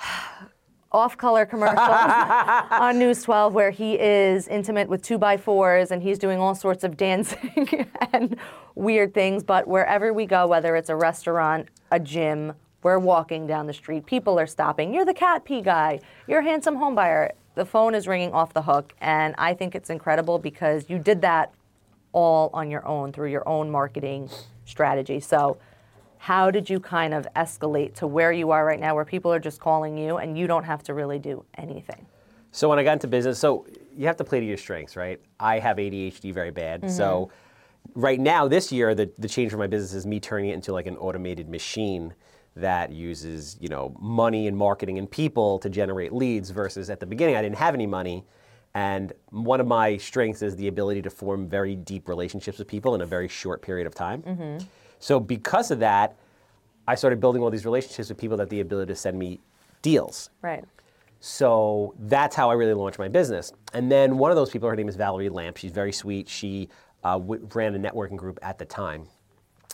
off-color 0.92 1.44
commercials 1.44 1.78
on 2.70 2.98
News 2.98 3.22
12 3.22 3.52
where 3.52 3.70
he 3.70 3.98
is 3.98 4.48
intimate 4.48 4.88
with 4.88 5.02
two 5.02 5.18
by 5.18 5.36
fours 5.36 5.90
and 5.90 6.02
he's 6.02 6.18
doing 6.18 6.38
all 6.38 6.54
sorts 6.54 6.84
of 6.84 6.96
dancing 7.06 7.86
and 8.12 8.36
weird 8.74 9.12
things. 9.12 9.42
But 9.42 9.66
wherever 9.66 10.12
we 10.12 10.26
go, 10.26 10.46
whether 10.46 10.76
it's 10.76 10.88
a 10.88 10.96
restaurant, 10.96 11.68
a 11.90 11.98
gym, 11.98 12.54
we're 12.82 12.98
walking 13.00 13.48
down 13.48 13.66
the 13.66 13.72
street, 13.72 14.06
people 14.06 14.38
are 14.38 14.46
stopping. 14.46 14.94
You're 14.94 15.04
the 15.04 15.14
cat 15.14 15.44
pee 15.44 15.60
guy. 15.60 15.98
You're 16.28 16.40
a 16.40 16.44
handsome 16.44 16.76
homebuyer. 16.76 17.32
The 17.56 17.64
phone 17.64 17.94
is 17.94 18.06
ringing 18.06 18.32
off 18.32 18.52
the 18.52 18.62
hook, 18.62 18.92
and 19.00 19.34
I 19.38 19.54
think 19.54 19.74
it's 19.74 19.88
incredible 19.88 20.38
because 20.38 20.88
you 20.88 20.98
did 20.98 21.22
that 21.22 21.52
all 22.16 22.48
on 22.54 22.70
your 22.70 22.84
own 22.88 23.12
through 23.12 23.30
your 23.30 23.46
own 23.46 23.70
marketing 23.70 24.30
strategy. 24.64 25.20
So, 25.20 25.58
how 26.16 26.50
did 26.50 26.68
you 26.68 26.80
kind 26.80 27.12
of 27.12 27.28
escalate 27.36 27.94
to 27.96 28.06
where 28.06 28.32
you 28.32 28.50
are 28.50 28.64
right 28.64 28.80
now, 28.80 28.94
where 28.94 29.04
people 29.04 29.32
are 29.32 29.38
just 29.38 29.60
calling 29.60 29.98
you 29.98 30.16
and 30.16 30.36
you 30.36 30.46
don't 30.46 30.64
have 30.64 30.82
to 30.84 30.94
really 30.94 31.18
do 31.18 31.44
anything? 31.58 32.06
So 32.52 32.70
when 32.70 32.78
I 32.78 32.84
got 32.84 32.94
into 32.94 33.06
business, 33.06 33.38
so 33.38 33.66
you 33.94 34.06
have 34.06 34.16
to 34.16 34.24
play 34.24 34.40
to 34.40 34.46
your 34.46 34.56
strengths, 34.56 34.96
right? 34.96 35.20
I 35.38 35.58
have 35.58 35.76
ADHD 35.76 36.32
very 36.32 36.50
bad. 36.50 36.90
So 36.90 37.30
mm-hmm. 37.86 38.00
right 38.00 38.18
now, 38.18 38.48
this 38.48 38.72
year, 38.72 38.94
the, 38.94 39.10
the 39.18 39.28
change 39.28 39.52
for 39.52 39.58
my 39.58 39.66
business 39.66 39.92
is 39.92 40.06
me 40.06 40.18
turning 40.18 40.50
it 40.50 40.54
into 40.54 40.72
like 40.72 40.86
an 40.86 40.96
automated 40.96 41.50
machine 41.50 42.14
that 42.56 42.90
uses, 42.90 43.58
you 43.60 43.68
know, 43.68 43.94
money 44.00 44.48
and 44.48 44.56
marketing 44.56 44.96
and 44.96 45.08
people 45.08 45.58
to 45.58 45.68
generate 45.68 46.14
leads 46.14 46.48
versus 46.48 46.88
at 46.88 46.98
the 46.98 47.06
beginning, 47.06 47.36
I 47.36 47.42
didn't 47.42 47.58
have 47.58 47.74
any 47.74 47.86
money. 47.86 48.24
And 48.76 49.14
one 49.30 49.58
of 49.58 49.66
my 49.66 49.96
strengths 49.96 50.42
is 50.42 50.54
the 50.54 50.68
ability 50.68 51.00
to 51.00 51.08
form 51.08 51.48
very 51.48 51.76
deep 51.76 52.10
relationships 52.10 52.58
with 52.58 52.68
people 52.68 52.94
in 52.94 53.00
a 53.00 53.06
very 53.06 53.26
short 53.26 53.62
period 53.62 53.86
of 53.86 53.94
time. 53.94 54.58
So 54.98 55.18
because 55.18 55.70
of 55.70 55.78
that, 55.78 56.18
I 56.86 56.94
started 56.94 57.18
building 57.18 57.42
all 57.42 57.48
these 57.48 57.64
relationships 57.64 58.10
with 58.10 58.18
people 58.18 58.36
that 58.36 58.50
the 58.50 58.60
ability 58.60 58.92
to 58.92 58.96
send 58.96 59.18
me 59.18 59.40
deals. 59.80 60.28
Right. 60.42 60.62
So 61.20 61.94
that's 62.00 62.36
how 62.36 62.50
I 62.50 62.52
really 62.52 62.74
launched 62.74 62.98
my 62.98 63.08
business. 63.08 63.50
And 63.72 63.90
then 63.90 64.18
one 64.18 64.30
of 64.30 64.36
those 64.36 64.50
people, 64.50 64.68
her 64.68 64.76
name 64.76 64.90
is 64.90 64.96
Valerie 64.96 65.30
Lamp. 65.30 65.56
She's 65.56 65.72
very 65.72 65.90
sweet. 65.92 66.28
She 66.28 66.68
uh, 67.02 67.18
w- 67.18 67.48
ran 67.54 67.74
a 67.74 67.78
networking 67.78 68.18
group 68.18 68.38
at 68.42 68.58
the 68.58 68.66
time. 68.66 69.06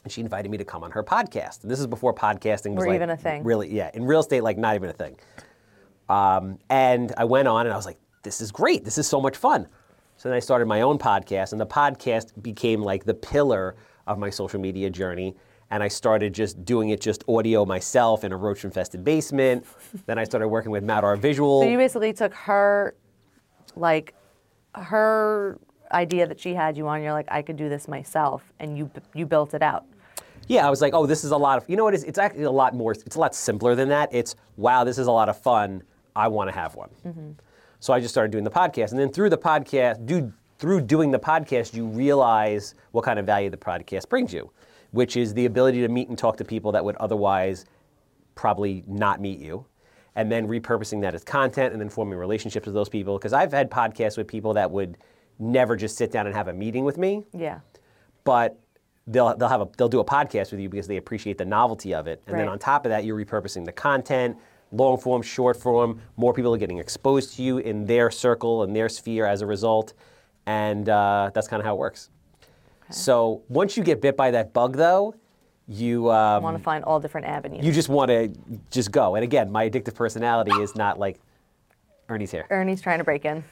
And 0.05 0.13
she 0.13 0.21
invited 0.21 0.49
me 0.49 0.59
to 0.59 0.65
come 0.65 0.85
on 0.85 0.93
her 0.93 1.03
podcast. 1.03 1.63
And 1.63 1.71
this 1.73 1.81
is 1.81 1.89
before 1.89 2.15
podcasting 2.15 2.77
was 2.77 2.85
Were 2.85 2.87
like 2.87 2.95
even 2.95 3.11
a 3.11 3.17
thing. 3.17 3.43
Really, 3.43 3.69
yeah. 3.75 3.91
In 3.95 4.05
real 4.05 4.21
estate, 4.21 4.45
like 4.45 4.59
not 4.59 4.77
even 4.77 4.91
a 4.91 4.93
thing. 4.93 5.17
Um, 6.09 6.61
and 6.71 7.13
I 7.17 7.25
went 7.25 7.49
on 7.49 7.67
and 7.67 7.73
I 7.73 7.77
was 7.77 7.87
like, 7.87 7.99
this 8.23 8.41
is 8.41 8.53
great. 8.53 8.85
This 8.85 8.99
is 8.99 9.07
so 9.07 9.21
much 9.21 9.37
fun. 9.37 9.67
So 10.17 10.29
then 10.29 10.37
I 10.37 10.41
started 10.41 10.67
my 10.67 10.83
own 10.83 10.99
podcast, 10.99 11.53
and 11.53 11.61
the 11.61 11.67
podcast 11.67 12.41
became 12.43 12.83
like 12.83 13.05
the 13.05 13.15
pillar 13.15 13.75
of 14.07 14.19
my 14.19 14.31
social 14.31 14.61
media 14.61 14.91
journey. 14.91 15.35
and 15.73 15.83
I 15.83 15.89
started 15.89 16.35
just 16.35 16.63
doing 16.67 16.91
it 16.91 17.01
just 17.01 17.25
audio 17.29 17.65
myself 17.65 18.25
in 18.25 18.33
a 18.33 18.37
roach 18.37 18.63
infested 18.65 19.03
basement. 19.05 19.65
then 20.07 20.19
I 20.19 20.25
started 20.25 20.49
working 20.49 20.71
with 20.71 20.85
Matt, 20.85 21.03
our 21.03 21.17
visual. 21.17 21.63
So 21.63 21.69
you 21.69 21.79
basically 21.79 22.13
took 22.13 22.35
her, 22.35 22.95
like, 23.75 24.13
her 24.75 25.59
idea 25.91 26.27
that 26.27 26.39
she 26.39 26.53
had 26.53 26.77
you 26.77 26.87
on. 26.89 27.03
You're 27.03 27.15
like, 27.15 27.29
I 27.31 27.41
could 27.41 27.57
do 27.57 27.71
this 27.71 27.89
myself, 27.89 28.53
and 28.61 28.77
you 28.77 28.91
you 29.15 29.25
built 29.25 29.55
it 29.55 29.63
out. 29.63 29.87
Yeah, 30.47 30.67
I 30.67 30.71
was 30.71 30.83
like, 30.83 30.93
oh, 30.93 31.07
this 31.07 31.25
is 31.25 31.31
a 31.31 31.37
lot 31.39 31.57
of, 31.57 31.65
you 31.71 31.77
know 31.77 31.85
what 31.85 31.95
it 31.95 31.99
is? 31.99 32.05
It's 32.05 32.19
actually 32.19 32.43
a 32.43 32.51
lot 32.51 32.75
more, 32.75 32.93
it's 32.93 33.17
a 33.17 33.21
lot 33.21 33.35
simpler 33.35 33.75
than 33.75 33.89
that. 33.89 34.11
It's, 34.13 34.35
wow, 34.57 34.85
this 34.85 34.99
is 34.99 35.07
a 35.07 35.13
lot 35.13 35.29
of 35.31 35.41
fun. 35.41 35.83
I 36.15 36.29
want 36.29 36.49
to 36.51 36.55
have 36.55 36.75
one. 36.75 36.91
Mm-hmm. 37.07 37.31
So 37.83 37.93
I 37.93 37.99
just 37.99 38.15
started 38.15 38.31
doing 38.31 38.45
the 38.45 38.51
podcast. 38.51 38.93
And 38.93 39.01
then 39.01 39.11
through 39.11 39.29
the 39.31 39.37
podcast, 39.37 40.07
do, 40.07 40.33
through 40.61 40.83
doing 40.83 41.11
the 41.11 41.19
podcast, 41.19 41.75
you 41.75 41.85
realize 41.85 42.77
what 42.93 43.05
kind 43.05 43.19
of 43.19 43.27
value 43.27 43.51
the 43.51 43.57
podcast 43.57 44.09
brings 44.09 44.33
you, 44.33 44.53
which 44.93 45.17
is 45.17 45.35
the 45.35 45.47
ability 45.47 45.81
to 45.81 45.89
meet 45.89 46.09
and 46.09 46.17
talk 46.17 46.37
to 46.37 46.45
people 46.45 46.71
that 46.71 46.85
would 46.85 46.95
otherwise 46.99 47.65
probably 48.37 48.85
not 48.87 49.21
meet 49.21 49.41
you. 49.41 49.67
And 50.15 50.31
then 50.31 50.47
repurposing 50.47 51.01
that 51.01 51.13
as 51.17 51.25
content 51.25 51.73
and 51.73 51.81
then 51.83 51.89
forming 51.89 52.17
relationships 52.17 52.67
with 52.67 52.75
those 52.77 52.89
people. 52.89 53.19
Because 53.19 53.33
I've 53.33 53.51
had 53.51 53.69
podcasts 53.69 54.17
with 54.17 54.29
people 54.29 54.55
that 54.55 54.71
would 54.71 54.99
never 55.41 55.75
just 55.75 55.97
sit 55.97 56.13
down 56.13 56.27
and 56.29 56.37
have 56.37 56.47
a 56.47 56.53
meeting 56.53 56.85
with 56.85 56.99
me 56.99 57.25
Yeah. 57.33 57.59
but 58.23 58.61
they'll 59.09 59.37
they'll 59.37 59.49
have 59.49 59.61
a 59.63 59.69
they'll 59.77 59.89
do 59.89 59.99
a 59.99 60.05
podcast 60.05 60.53
with 60.53 60.61
you 60.61 60.69
because 60.69 60.87
they 60.87 60.99
appreciate 60.99 61.37
the 61.37 61.45
novelty 61.45 61.93
of 61.95 62.07
it. 62.07 62.23
And 62.29 62.39
then 62.39 62.47
on 62.47 62.61
top 62.61 62.87
of 62.87 62.91
that, 62.91 63.05
you're 63.05 63.17
repurposing 63.17 63.65
the 63.65 63.73
content, 63.73 64.37
long 64.73 64.99
form, 64.99 65.23
short 65.23 65.57
form. 65.57 66.01
More 66.17 66.33
people 66.33 66.53
are 66.55 66.59
getting 66.59 66.79
exposed 66.79 67.37
to 67.37 67.43
you 67.43 67.59
in 67.59 67.85
their 67.85 68.11
circle 68.11 68.65
and 68.65 68.75
their 68.75 68.89
sphere 68.89 69.27
as 69.27 69.43
a 69.43 69.47
result, 69.47 69.93
and 70.47 70.89
uh, 70.89 71.31
that's 71.33 71.47
kind 71.47 71.61
of 71.61 71.67
how 71.67 71.75
it 71.75 71.79
works. 71.79 72.11
So 72.91 73.43
once 73.49 73.77
you 73.77 73.83
get 73.83 74.01
bit 74.03 74.17
by 74.17 74.31
that 74.33 74.53
bug, 74.53 74.77
though, 74.77 75.15
you 75.69 76.11
um, 76.11 76.43
want 76.43 76.59
to 76.59 76.63
find 76.63 76.85
all 76.85 77.01
different 77.01 77.27
avenues. 77.27 77.65
you 77.65 77.73
just 77.73 77.89
want 77.89 78.11
to 78.11 78.33
just 78.71 78.91
go. 78.91 79.15
And 79.15 79.25
again, 79.25 79.51
my 79.51 79.69
addictive 79.71 79.95
personality 79.95 80.53
is 80.61 80.75
not 80.75 80.99
like 80.99 81.21
Ernie's 82.09 82.31
here. 82.31 82.47
Ernie's 82.51 82.83
trying 82.83 82.99
to 82.99 83.05
break 83.05 83.25
in. 83.25 83.45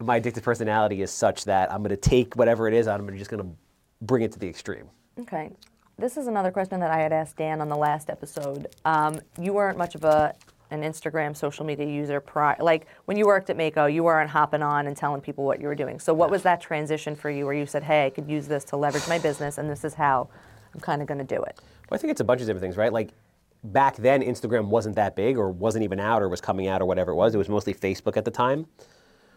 My 0.00 0.20
addictive 0.20 0.42
personality 0.42 1.02
is 1.02 1.10
such 1.10 1.44
that 1.44 1.72
I'm 1.72 1.78
going 1.78 1.90
to 1.90 1.96
take 1.96 2.34
whatever 2.34 2.68
it 2.68 2.74
is, 2.74 2.88
I'm 2.88 3.16
just 3.18 3.30
going 3.30 3.42
to 3.42 3.50
bring 4.02 4.22
it 4.22 4.32
to 4.32 4.38
the 4.38 4.48
extreme. 4.48 4.88
Okay. 5.20 5.50
This 5.98 6.16
is 6.16 6.28
another 6.28 6.52
question 6.52 6.78
that 6.80 6.92
I 6.92 7.00
had 7.00 7.12
asked 7.12 7.36
Dan 7.36 7.60
on 7.60 7.68
the 7.68 7.76
last 7.76 8.08
episode. 8.08 8.68
Um, 8.84 9.20
you 9.40 9.52
weren't 9.52 9.76
much 9.76 9.96
of 9.96 10.04
a 10.04 10.34
an 10.70 10.82
Instagram 10.82 11.36
social 11.36 11.64
media 11.64 11.86
user 11.86 12.20
prior. 12.20 12.56
Like 12.60 12.86
when 13.06 13.16
you 13.16 13.26
worked 13.26 13.50
at 13.50 13.56
Maaco, 13.56 13.92
you 13.92 14.04
weren't 14.04 14.30
hopping 14.30 14.62
on 14.62 14.86
and 14.86 14.96
telling 14.96 15.20
people 15.20 15.44
what 15.44 15.60
you 15.60 15.66
were 15.66 15.74
doing. 15.74 15.98
So 15.98 16.12
what 16.12 16.30
was 16.30 16.42
that 16.42 16.60
transition 16.60 17.16
for 17.16 17.30
you, 17.30 17.46
where 17.46 17.54
you 17.54 17.66
said, 17.66 17.82
"Hey, 17.82 18.06
I 18.06 18.10
could 18.10 18.28
use 18.28 18.46
this 18.46 18.64
to 18.64 18.76
leverage 18.76 19.08
my 19.08 19.18
business, 19.18 19.58
and 19.58 19.70
this 19.70 19.84
is 19.84 19.94
how 19.94 20.28
I'm 20.74 20.80
kind 20.80 21.00
of 21.00 21.08
going 21.08 21.18
to 21.18 21.24
do 21.24 21.42
it." 21.42 21.60
Well, 21.88 21.96
I 21.96 21.98
think 21.98 22.10
it's 22.10 22.20
a 22.20 22.24
bunch 22.24 22.40
of 22.40 22.46
different 22.46 22.62
things, 22.62 22.76
right? 22.76 22.92
Like 22.92 23.10
back 23.64 23.96
then, 23.96 24.22
Instagram 24.22 24.68
wasn't 24.68 24.96
that 24.96 25.16
big, 25.16 25.38
or 25.38 25.50
wasn't 25.50 25.84
even 25.84 26.00
out, 26.00 26.22
or 26.22 26.28
was 26.28 26.40
coming 26.40 26.68
out, 26.68 26.82
or 26.82 26.86
whatever 26.86 27.12
it 27.12 27.16
was. 27.16 27.34
It 27.34 27.38
was 27.38 27.48
mostly 27.48 27.74
Facebook 27.74 28.16
at 28.16 28.24
the 28.24 28.30
time, 28.30 28.66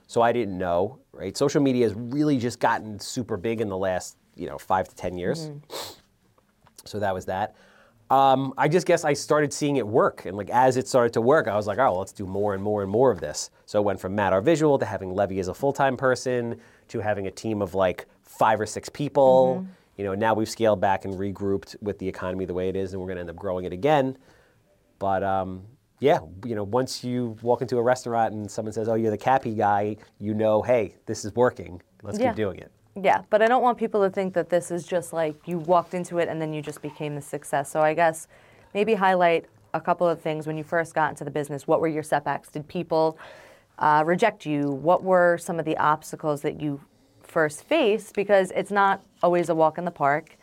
so 0.08 0.22
I 0.22 0.32
didn't 0.32 0.58
know, 0.58 1.00
right? 1.14 1.36
Social 1.38 1.62
media 1.62 1.86
has 1.86 1.94
really 1.96 2.38
just 2.38 2.60
gotten 2.60 3.00
super 3.00 3.38
big 3.38 3.62
in 3.62 3.70
the 3.70 3.78
last, 3.78 4.18
you 4.36 4.48
know, 4.48 4.58
five 4.58 4.90
to 4.90 4.96
ten 4.96 5.18
years. 5.18 5.48
Mm-hmm. 5.48 5.94
So 6.86 7.00
that 7.00 7.14
was 7.14 7.26
that. 7.26 7.56
Um, 8.12 8.54
I 8.58 8.68
just 8.68 8.86
guess 8.86 9.06
I 9.06 9.14
started 9.14 9.54
seeing 9.54 9.78
it 9.78 9.88
work, 9.88 10.26
and 10.26 10.36
like 10.36 10.50
as 10.50 10.76
it 10.76 10.86
started 10.88 11.14
to 11.14 11.22
work, 11.22 11.48
I 11.48 11.56
was 11.56 11.66
like, 11.66 11.80
oh, 11.80 11.98
let's 11.98 12.12
do 12.12 12.26
more 12.26 12.54
and 12.54 12.62
more 12.62 12.82
and 12.82 12.92
more 12.92 13.10
of 13.10 13.22
this. 13.22 13.50
So 13.66 13.80
it 13.80 13.84
went 13.84 14.02
from 14.02 14.14
Matt 14.16 14.34
our 14.34 14.42
visual 14.42 14.78
to 14.80 14.86
having 14.86 15.14
Levy 15.16 15.40
as 15.40 15.48
a 15.48 15.54
full-time 15.54 15.96
person 15.96 16.60
to 16.90 17.00
having 17.00 17.28
a 17.28 17.32
team 17.32 17.62
of 17.62 17.74
like 17.74 18.06
five 18.24 18.60
or 18.60 18.66
six 18.66 18.90
people. 18.90 19.66
You 19.96 20.04
know, 20.04 20.14
now 20.14 20.34
we've 20.34 20.50
scaled 20.50 20.82
back 20.82 21.06
and 21.06 21.14
regrouped 21.14 21.76
with 21.82 22.00
the 22.00 22.08
economy 22.08 22.44
the 22.44 22.54
way 22.54 22.68
it 22.68 22.76
is, 22.76 22.92
and 22.92 23.02
we're 23.02 23.08
going 23.08 23.16
to 23.18 23.22
end 23.22 23.30
up 23.30 23.38
growing 23.38 23.64
it 23.64 23.72
again. 23.72 24.18
But 25.00 25.24
um, 25.24 25.64
yeah, 26.00 26.20
you 26.46 26.56
know, 26.56 26.64
once 26.64 27.06
you 27.06 27.38
walk 27.42 27.62
into 27.62 27.78
a 27.78 27.82
restaurant 27.82 28.34
and 28.34 28.52
someone 28.52 28.74
says, 28.74 28.90
"Oh, 28.90 28.96
you're 28.96 29.12
the 29.12 29.18
Cappy 29.18 29.54
guy," 29.56 29.96
you 30.20 30.34
know, 30.34 30.62
hey, 30.62 30.96
this 31.06 31.24
is 31.24 31.34
working. 31.34 31.82
Let's 32.04 32.20
Yeah. 32.20 32.30
keep 32.30 32.36
doing 32.36 32.58
it. 32.60 32.72
Yeah, 33.00 33.22
but 33.30 33.42
I 33.42 33.48
don't 33.48 33.62
want 33.62 33.78
people 33.78 34.04
to 34.04 34.10
think 34.10 34.34
that 34.34 34.50
this 34.50 34.70
is 34.70 34.86
just 34.86 35.14
like 35.14 35.36
you 35.46 35.60
walked 35.60 35.94
into 35.94 36.18
it 36.18 36.28
and 36.28 36.42
then 36.42 36.54
you 36.54 36.62
just 36.62 36.82
became 36.82 37.16
the 37.16 37.22
success. 37.22 37.72
So 37.72 37.82
I 37.82 37.94
guess 37.94 38.28
maybe 38.74 38.96
highlight 38.96 39.46
a 39.74 39.80
couple 39.80 40.08
of 40.08 40.22
things 40.22 40.46
when 40.46 40.58
you 40.58 40.64
first 40.64 40.94
got 40.94 41.10
into 41.10 41.24
the 41.24 41.32
business. 41.32 41.68
What 41.68 41.80
were 41.80 41.88
your 41.88 42.04
setbacks? 42.04 42.50
Did 42.50 42.68
people 42.68 43.18
uh, 43.80 44.04
reject 44.06 44.46
you? 44.46 44.70
What 44.70 45.04
were 45.04 45.38
some 45.38 45.58
of 45.58 45.66
the 45.66 45.78
obstacles 45.78 46.42
that 46.42 46.60
you 46.60 46.82
first 47.24 47.64
faced? 47.64 48.14
Because 48.14 48.52
it's 48.52 48.72
not 48.72 49.02
always 49.24 49.48
a 49.48 49.56
walk 49.56 49.78
in 49.78 49.86
the 49.86 49.92
park. 49.92 50.38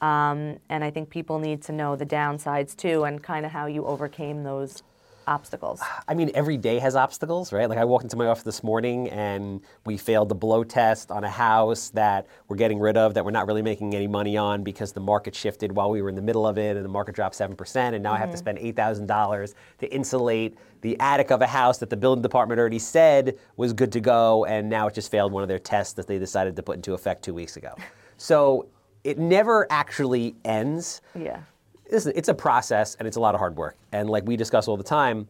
Um, 0.00 0.58
and 0.68 0.84
I 0.84 0.92
think 0.92 1.10
people 1.10 1.40
need 1.40 1.62
to 1.62 1.72
know 1.72 1.96
the 1.96 2.06
downsides 2.06 2.76
too 2.76 3.02
and 3.02 3.20
kind 3.20 3.44
of 3.44 3.50
how 3.50 3.66
you 3.66 3.84
overcame 3.84 4.44
those 4.44 4.84
obstacles. 5.28 5.80
I 6.08 6.14
mean, 6.14 6.30
every 6.34 6.56
day 6.56 6.78
has 6.78 6.96
obstacles, 6.96 7.52
right? 7.52 7.68
Like 7.68 7.78
I 7.78 7.84
walked 7.84 8.04
into 8.04 8.16
my 8.16 8.26
office 8.26 8.42
this 8.42 8.64
morning 8.64 9.08
and 9.10 9.60
we 9.84 9.96
failed 9.98 10.30
the 10.30 10.34
blow 10.34 10.64
test 10.64 11.10
on 11.10 11.22
a 11.22 11.30
house 11.30 11.90
that 11.90 12.26
we're 12.48 12.56
getting 12.56 12.78
rid 12.78 12.96
of 12.96 13.14
that 13.14 13.24
we're 13.24 13.30
not 13.30 13.46
really 13.46 13.62
making 13.62 13.94
any 13.94 14.06
money 14.06 14.36
on 14.36 14.64
because 14.64 14.92
the 14.92 15.00
market 15.00 15.34
shifted 15.34 15.70
while 15.70 15.90
we 15.90 16.00
were 16.00 16.08
in 16.08 16.14
the 16.14 16.22
middle 16.22 16.46
of 16.46 16.56
it 16.56 16.76
and 16.76 16.84
the 16.84 16.88
market 16.88 17.14
dropped 17.14 17.36
7% 17.36 17.76
and 17.76 18.02
now 18.02 18.12
I 18.12 18.18
have 18.18 18.30
to 18.30 18.36
mm-hmm. 18.36 18.58
spend 18.58 19.06
$8,000 19.06 19.54
to 19.80 19.94
insulate 19.94 20.56
the 20.80 20.98
attic 20.98 21.30
of 21.30 21.42
a 21.42 21.46
house 21.46 21.78
that 21.78 21.90
the 21.90 21.96
building 21.96 22.22
department 22.22 22.58
already 22.58 22.78
said 22.78 23.38
was 23.56 23.72
good 23.72 23.92
to 23.92 24.00
go 24.00 24.46
and 24.46 24.68
now 24.68 24.86
it 24.86 24.94
just 24.94 25.10
failed 25.10 25.32
one 25.32 25.42
of 25.42 25.48
their 25.48 25.58
tests 25.58 25.92
that 25.94 26.06
they 26.06 26.18
decided 26.18 26.56
to 26.56 26.62
put 26.62 26.76
into 26.76 26.94
effect 26.94 27.22
2 27.22 27.34
weeks 27.34 27.56
ago. 27.56 27.74
So 28.20 28.66
it 29.04 29.16
never 29.16 29.64
actually 29.70 30.34
ends 30.44 31.00
Yeah. 31.14 31.42
Listen, 31.90 32.12
it's 32.14 32.28
a 32.28 32.34
process 32.34 32.94
and 32.96 33.06
it's 33.06 33.16
a 33.16 33.20
lot 33.20 33.34
of 33.34 33.38
hard 33.38 33.56
work. 33.56 33.76
And 33.92 34.08
like 34.08 34.26
we 34.26 34.36
discuss 34.36 34.68
all 34.68 34.76
the 34.76 34.84
time, 34.84 35.28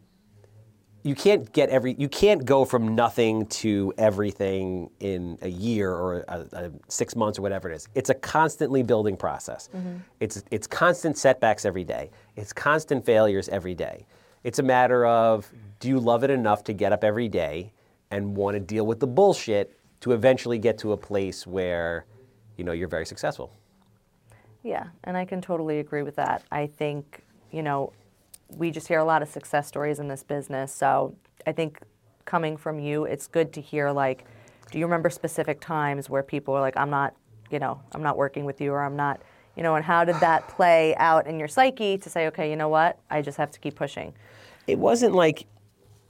you 1.05 1.15
can't 1.15 1.51
get 1.53 1.69
every 1.71 1.95
you 1.99 2.09
can't 2.09 2.45
go 2.45 2.65
from 2.65 2.95
nothing 2.95 3.47
to 3.47 3.93
everything 3.97 4.91
in 5.01 5.39
a 5.43 5.49
year 5.49 5.93
or 5.93 6.25
a, 6.29 6.47
a 6.53 6.71
six 6.89 7.15
months 7.15 7.39
or 7.39 7.43
whatever 7.43 7.71
it 7.71 7.77
is. 7.77 7.89
It's 7.95 8.11
a 8.11 8.15
constantly 8.15 8.83
building 8.83 9.17
process. 9.17 9.71
Mm-hmm. 9.75 9.99
It's 10.21 10.43
it's 10.51 10.67
constant 10.67 11.17
setbacks 11.17 11.65
every 11.65 11.85
day. 11.85 12.11
It's 12.37 12.53
constant 12.53 13.07
failures 13.07 13.49
every 13.49 13.75
day. 13.75 14.07
It's 14.45 14.59
a 14.59 14.63
matter 14.63 15.07
of 15.07 15.51
do 15.81 15.89
you 15.89 16.01
love 16.01 16.25
it 16.25 16.31
enough 16.31 16.65
to 16.65 16.73
get 16.73 16.93
up 16.93 17.05
every 17.05 17.29
day 17.29 17.73
and 18.11 18.37
want 18.37 18.55
to 18.55 18.61
deal 18.61 18.87
with 18.87 19.01
the 19.01 19.07
bullshit 19.07 19.79
to 20.01 20.13
eventually 20.13 20.59
get 20.59 20.79
to 20.79 20.93
a 20.93 20.97
place 20.97 21.47
where 21.47 22.07
you 22.57 22.65
know 22.65 22.73
you're 22.73 22.89
very 22.89 23.07
successful. 23.07 23.53
Yeah, 24.63 24.89
and 25.05 25.17
I 25.17 25.25
can 25.25 25.41
totally 25.41 25.79
agree 25.79 26.03
with 26.03 26.17
that. 26.17 26.43
I 26.51 26.67
think, 26.67 27.23
you 27.51 27.63
know, 27.63 27.93
we 28.49 28.71
just 28.71 28.89
hear 28.89 28.99
a 28.99 29.05
lot 29.05 29.23
of 29.23 29.29
success 29.29 29.67
stories 29.67 29.99
in 29.99 30.09
this 30.09 30.23
business. 30.23 30.75
So 30.75 31.15
I 31.47 31.53
think 31.53 31.81
coming 32.25 32.57
from 32.57 32.79
you, 32.79 33.05
it's 33.05 33.27
good 33.27 33.53
to 33.55 33.61
hear 33.61 33.91
like, 33.91 34.25
do 34.71 34.79
you 34.79 34.85
remember 34.85 35.11
specific 35.11 35.61
times 35.61 36.11
where 36.11 36.23
people 36.23 36.55
were 36.55 36.61
like, 36.61 36.77
I'm 36.77 36.91
not, 36.91 37.15
you 37.51 37.59
know, 37.59 37.81
I'm 37.93 38.03
not 38.03 38.17
working 38.17 38.45
with 38.45 38.61
you 38.61 38.73
or 38.73 38.83
I'm 38.83 38.97
not, 38.97 39.21
you 39.57 39.63
know, 39.63 39.77
and 39.77 39.85
how 39.85 40.05
did 40.05 40.17
that 40.17 40.49
play 40.57 40.95
out 40.97 41.27
in 41.27 41.39
your 41.39 41.49
psyche 41.49 41.97
to 41.99 42.11
say, 42.11 42.27
okay, 42.27 42.51
you 42.51 42.57
know 42.57 42.69
what, 42.69 42.99
I 43.11 43.23
just 43.23 43.39
have 43.39 43.51
to 43.53 43.61
keep 43.61 43.77
pushing? 43.77 44.13
it 44.69 44.79
wasn't 44.79 45.15
like 45.15 45.47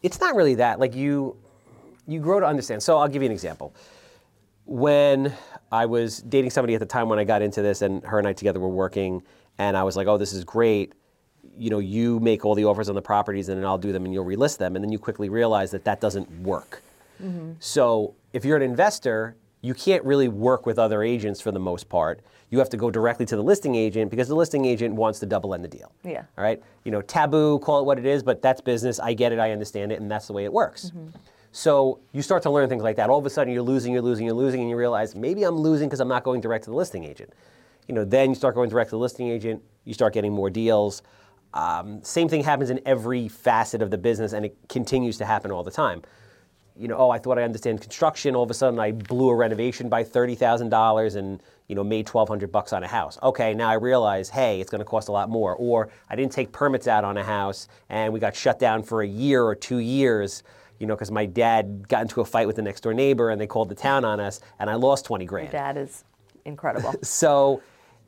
it's 0.03 0.21
not 0.21 0.35
really 0.35 0.57
that 0.57 0.79
like 0.79 0.95
you 0.95 1.35
you 2.07 2.21
grow 2.21 2.41
to 2.41 2.47
understand 2.47 2.83
so 2.83 2.99
i'll 2.99 3.09
give 3.09 3.23
you 3.23 3.27
an 3.27 3.33
example 3.33 3.73
when 4.69 5.33
i 5.73 5.87
was 5.87 6.21
dating 6.23 6.51
somebody 6.51 6.75
at 6.75 6.81
the 6.81 6.87
time 6.87 7.09
when 7.09 7.19
i 7.19 7.25
got 7.25 7.43
into 7.43 7.63
this 7.63 7.83
and 7.83 8.05
her 8.05 8.19
and 8.19 8.29
i 8.29 8.33
together 8.33 8.61
were 8.61 8.69
working 8.69 9.23
and 9.59 9.77
i 9.77 9.83
was 9.83 9.97
like 9.97 10.07
oh 10.07 10.19
this 10.19 10.33
is 10.33 10.45
great 10.45 10.93
you 11.57 11.71
know 11.71 11.79
you 11.79 12.21
make 12.21 12.45
all 12.45 12.55
the 12.55 12.65
offers 12.65 12.89
on 12.89 12.95
the 12.95 13.03
properties 13.03 13.49
and 13.49 13.59
then 13.59 13.67
i'll 13.67 13.79
do 13.79 13.93
them 13.93 14.05
and 14.05 14.13
you'll 14.13 14.25
relist 14.25 14.59
them 14.59 14.77
and 14.77 14.85
then 14.85 14.93
you 14.93 14.99
quickly 14.99 15.29
realize 15.29 15.71
that 15.71 15.85
that 15.85 16.01
doesn't 16.01 16.31
work 16.43 16.83
mm-hmm. 17.21 17.53
so 17.59 18.15
if 18.33 18.45
you're 18.45 18.57
an 18.57 18.63
investor, 18.63 19.37
you 19.61 19.75
can't 19.75 20.05
really 20.05 20.29
work 20.29 20.67
with 20.67 20.79
other 20.79 21.03
agents 21.03 21.41
for 21.41 21.51
the 21.51 21.59
most 21.59 21.89
part. 21.89 22.21
You 22.51 22.59
have 22.59 22.71
to 22.71 22.77
go 22.77 22.91
directly 22.91 23.27
to 23.27 23.37
the 23.37 23.43
listing 23.43 23.75
agent 23.75 24.11
because 24.11 24.29
the 24.29 24.35
listing 24.35 24.65
agent 24.65 24.95
wants 24.95 25.19
to 25.21 25.27
double 25.27 25.55
end 25.55 25.65
the 25.65 25.69
deal. 25.69 25.93
Yeah. 26.05 26.25
All 26.37 26.45
right. 26.45 26.63
You 26.85 26.93
know, 26.93 27.03
taboo, 27.03 27.59
call 27.59 27.81
it 27.81 27.85
what 27.85 27.99
it 27.99 28.07
is, 28.07 28.23
but 28.23 28.41
that's 28.41 28.61
business. 28.61 29.01
I 29.01 29.15
get 29.15 29.33
it. 29.33 29.39
I 29.39 29.51
understand 29.51 29.93
it, 29.93 30.01
and 30.01 30.11
that's 30.11 30.27
the 30.27 30.33
way 30.33 30.45
it 30.45 30.53
works. 30.53 30.91
Mm-hmm. 30.91 31.09
So 31.53 32.01
you 32.13 32.23
start 32.23 32.43
to 32.45 32.51
learn 32.51 32.69
things 32.69 32.83
like 32.83 32.97
that. 32.97 33.11
All 33.11 33.19
of 33.19 33.27
a 33.27 33.31
sudden, 33.31 33.53
you're 33.53 33.63
losing, 33.63 33.93
you're 33.93 34.03
losing, 34.03 34.27
you're 34.27 34.35
losing, 34.35 34.61
and 34.61 34.71
you 34.71 34.77
realize 34.77 35.15
maybe 35.15 35.45
I'm 35.45 35.57
losing 35.57 35.89
because 35.89 36.01
I'm 36.01 36.09
not 36.09 36.25
going 36.25 36.41
direct 36.41 36.65
to 36.65 36.71
the 36.71 36.77
listing 36.77 37.05
agent. 37.05 37.33
You 37.87 37.95
know, 37.95 38.05
then 38.05 38.31
you 38.31 38.35
start 38.35 38.55
going 38.55 38.69
direct 38.69 38.91
to 38.91 38.97
the 38.97 39.01
listing 39.01 39.29
agent. 39.29 39.63
You 39.85 39.95
start 39.95 40.13
getting 40.13 40.33
more 40.33 40.51
deals. 40.51 41.03
Um, 41.55 42.03
same 42.03 42.29
thing 42.29 42.45
happens 42.45 42.69
in 42.69 42.81
every 42.85 43.29
facet 43.29 43.81
of 43.81 43.91
the 43.91 43.99
business, 43.99 44.35
and 44.35 44.45
it 44.45 44.57
continues 44.69 45.17
to 45.19 45.25
happen 45.25 45.51
all 45.51 45.65
the 45.65 45.71
time 45.71 46.03
you 46.79 46.87
know, 46.87 46.97
oh, 46.97 47.11
I 47.11 47.19
thought 47.19 47.39
I 47.39 47.43
understand 47.43 47.81
construction. 47.81 48.37
All 48.37 48.45
of 48.45 48.51
a 48.51 48.55
sudden, 48.55 48.79
I 48.79 48.93
blew 48.93 49.31
a 49.31 49.35
renovation 49.35 49.89
by 49.89 50.05
thirty 50.05 50.37
thousand 50.37 50.69
dollars 50.69 51.17
and 51.17 51.43
you 51.67 51.75
know 51.75 51.83
made 51.83 52.07
twelve 52.07 52.29
hundred 52.29 52.53
bucks 52.53 52.73
on 52.73 52.85
a 52.85 52.87
house. 52.87 53.19
Okay, 53.23 53.53
now 53.53 53.69
I 53.69 53.75
realize, 53.75 54.29
hey, 54.31 54.61
it's 54.61 54.71
going 54.71 54.79
to 54.79 54.85
cost 54.85 55.09
a 55.09 55.13
lot 55.13 55.29
more. 55.29 55.57
Or 55.57 55.91
I 56.09 56.15
didn't 56.15 56.33
take 56.33 56.53
permits 56.53 56.87
out 56.87 57.05
on 57.05 57.17
a 57.17 57.25
house 57.25 57.67
and 57.89 58.13
we 58.13 58.21
got 58.21 58.37
shut 58.37 58.61
down 58.61 58.85
for 58.85 59.03
a 59.03 59.07
year 59.07 59.43
or 59.43 59.57
two 59.57 59.79
years. 59.79 60.45
You 60.79 60.87
know, 60.87 60.95
because 60.95 61.11
my 61.11 61.27
dad 61.27 61.89
got 61.89 62.03
into 62.03 62.21
a 62.21 62.25
fight 62.25 62.47
with 62.47 62.57
the 62.57 62.63
next 62.63 62.83
door 62.83 62.95
neighbor 62.95 63.31
and 63.31 63.41
they 63.41 63.47
called 63.47 63.69
the 63.69 63.75
town 63.75 64.05
on 64.05 64.21
us, 64.21 64.41
and 64.59 64.71
I 64.71 64.75
lost 64.75 65.05
twenty 65.05 65.25
grand. 65.25 65.49
My 65.49 65.59
dad 65.59 65.77
is 65.77 66.05
incredible. 66.45 66.95
So 67.03 67.63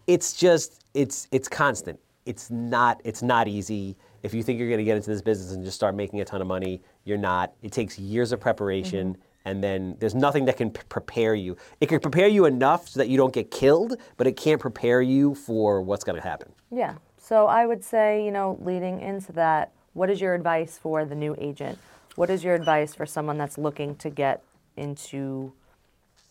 it's 0.07 0.33
just 0.33 0.85
it's 0.95 1.29
it's 1.31 1.49
constant. 1.49 1.99
It's 2.27 2.51
not 2.51 3.01
it's 3.05 3.23
not 3.23 3.49
easy. 3.49 3.97
If 4.23 4.35
you 4.35 4.43
think 4.43 4.59
you're 4.59 4.69
going 4.69 4.79
to 4.79 4.85
get 4.85 4.97
into 4.97 5.11
this 5.11 5.23
business 5.23 5.53
and 5.53 5.65
just 5.65 5.77
start 5.77 5.95
making 5.95 6.21
a 6.21 6.25
ton 6.25 6.43
of 6.43 6.47
money, 6.47 6.83
you're 7.05 7.19
not. 7.19 7.55
It 7.63 7.73
takes 7.73 7.99
years 7.99 8.33
of 8.33 8.41
preparation. 8.41 9.15
Mm-hmm. 9.15 9.23
And 9.47 9.65
then 9.65 9.97
there's 9.99 10.15
nothing 10.15 10.45
that 10.45 10.59
can 10.59 10.71
p- 10.71 10.83
prepare 10.91 11.35
you. 11.35 11.57
It 11.81 11.87
can 11.87 11.99
prepare 12.01 12.29
you 12.29 12.45
enough 12.45 12.89
so 12.89 13.01
that 13.01 13.09
you 13.09 13.17
don't 13.17 13.33
get 13.33 13.51
killed, 13.51 13.97
but 14.19 14.27
it 14.27 14.37
can't 14.37 14.61
prepare 14.61 15.01
you 15.01 15.35
for 15.35 15.81
what's 15.81 16.05
going 16.05 16.21
to 16.21 16.23
happen. 16.23 16.53
Yeah. 16.71 16.97
So 17.17 17.47
I 17.47 17.65
would 17.65 17.83
say, 17.83 18.23
you 18.23 18.33
know, 18.33 18.59
leading 18.61 19.01
into 19.01 19.33
that, 19.33 19.73
what 19.95 20.11
is 20.11 20.21
your 20.21 20.35
advice 20.35 20.77
for 20.77 21.07
the 21.07 21.15
new 21.15 21.35
agent? 21.39 21.79
What 22.21 22.29
is 22.29 22.45
your 22.45 22.55
advice 22.55 22.95
for 22.95 23.07
someone 23.07 23.39
that's 23.39 23.57
looking 23.57 23.97
to 23.97 24.11
get 24.11 24.43
into, 24.77 25.55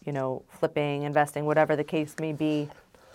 you 0.06 0.12
know, 0.12 0.44
flipping, 0.48 1.02
investing, 1.02 1.46
whatever 1.46 1.76
the 1.76 1.84
case 1.84 2.14
may 2.20 2.32
be? 2.32 2.70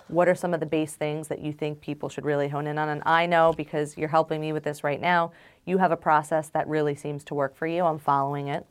What 0.09 0.26
are 0.26 0.35
some 0.35 0.52
of 0.52 0.59
the 0.59 0.66
base 0.66 0.95
things 0.95 1.28
that 1.28 1.38
you 1.38 1.52
think 1.52 1.81
people 1.81 2.09
should 2.09 2.25
really 2.25 2.49
hone 2.49 2.66
in 2.66 2.76
on? 2.76 2.88
And 2.88 3.00
I 3.07 3.26
know 3.26 3.52
because 3.57 3.97
you're 3.97 4.09
helping 4.09 4.40
me 4.40 4.52
with 4.52 4.64
this 4.64 4.83
right 4.83 5.00
now, 5.00 5.31
you 5.64 5.78
have 5.78 5.93
a 5.93 5.97
process 5.97 6.49
that 6.49 6.66
really 6.66 6.97
seems 6.97 7.23
to 7.26 7.35
work 7.35 7.57
for 7.57 7.69
you. 7.69 7.85
I'm 7.85 8.00
following 8.00 8.49
it. 8.49 8.66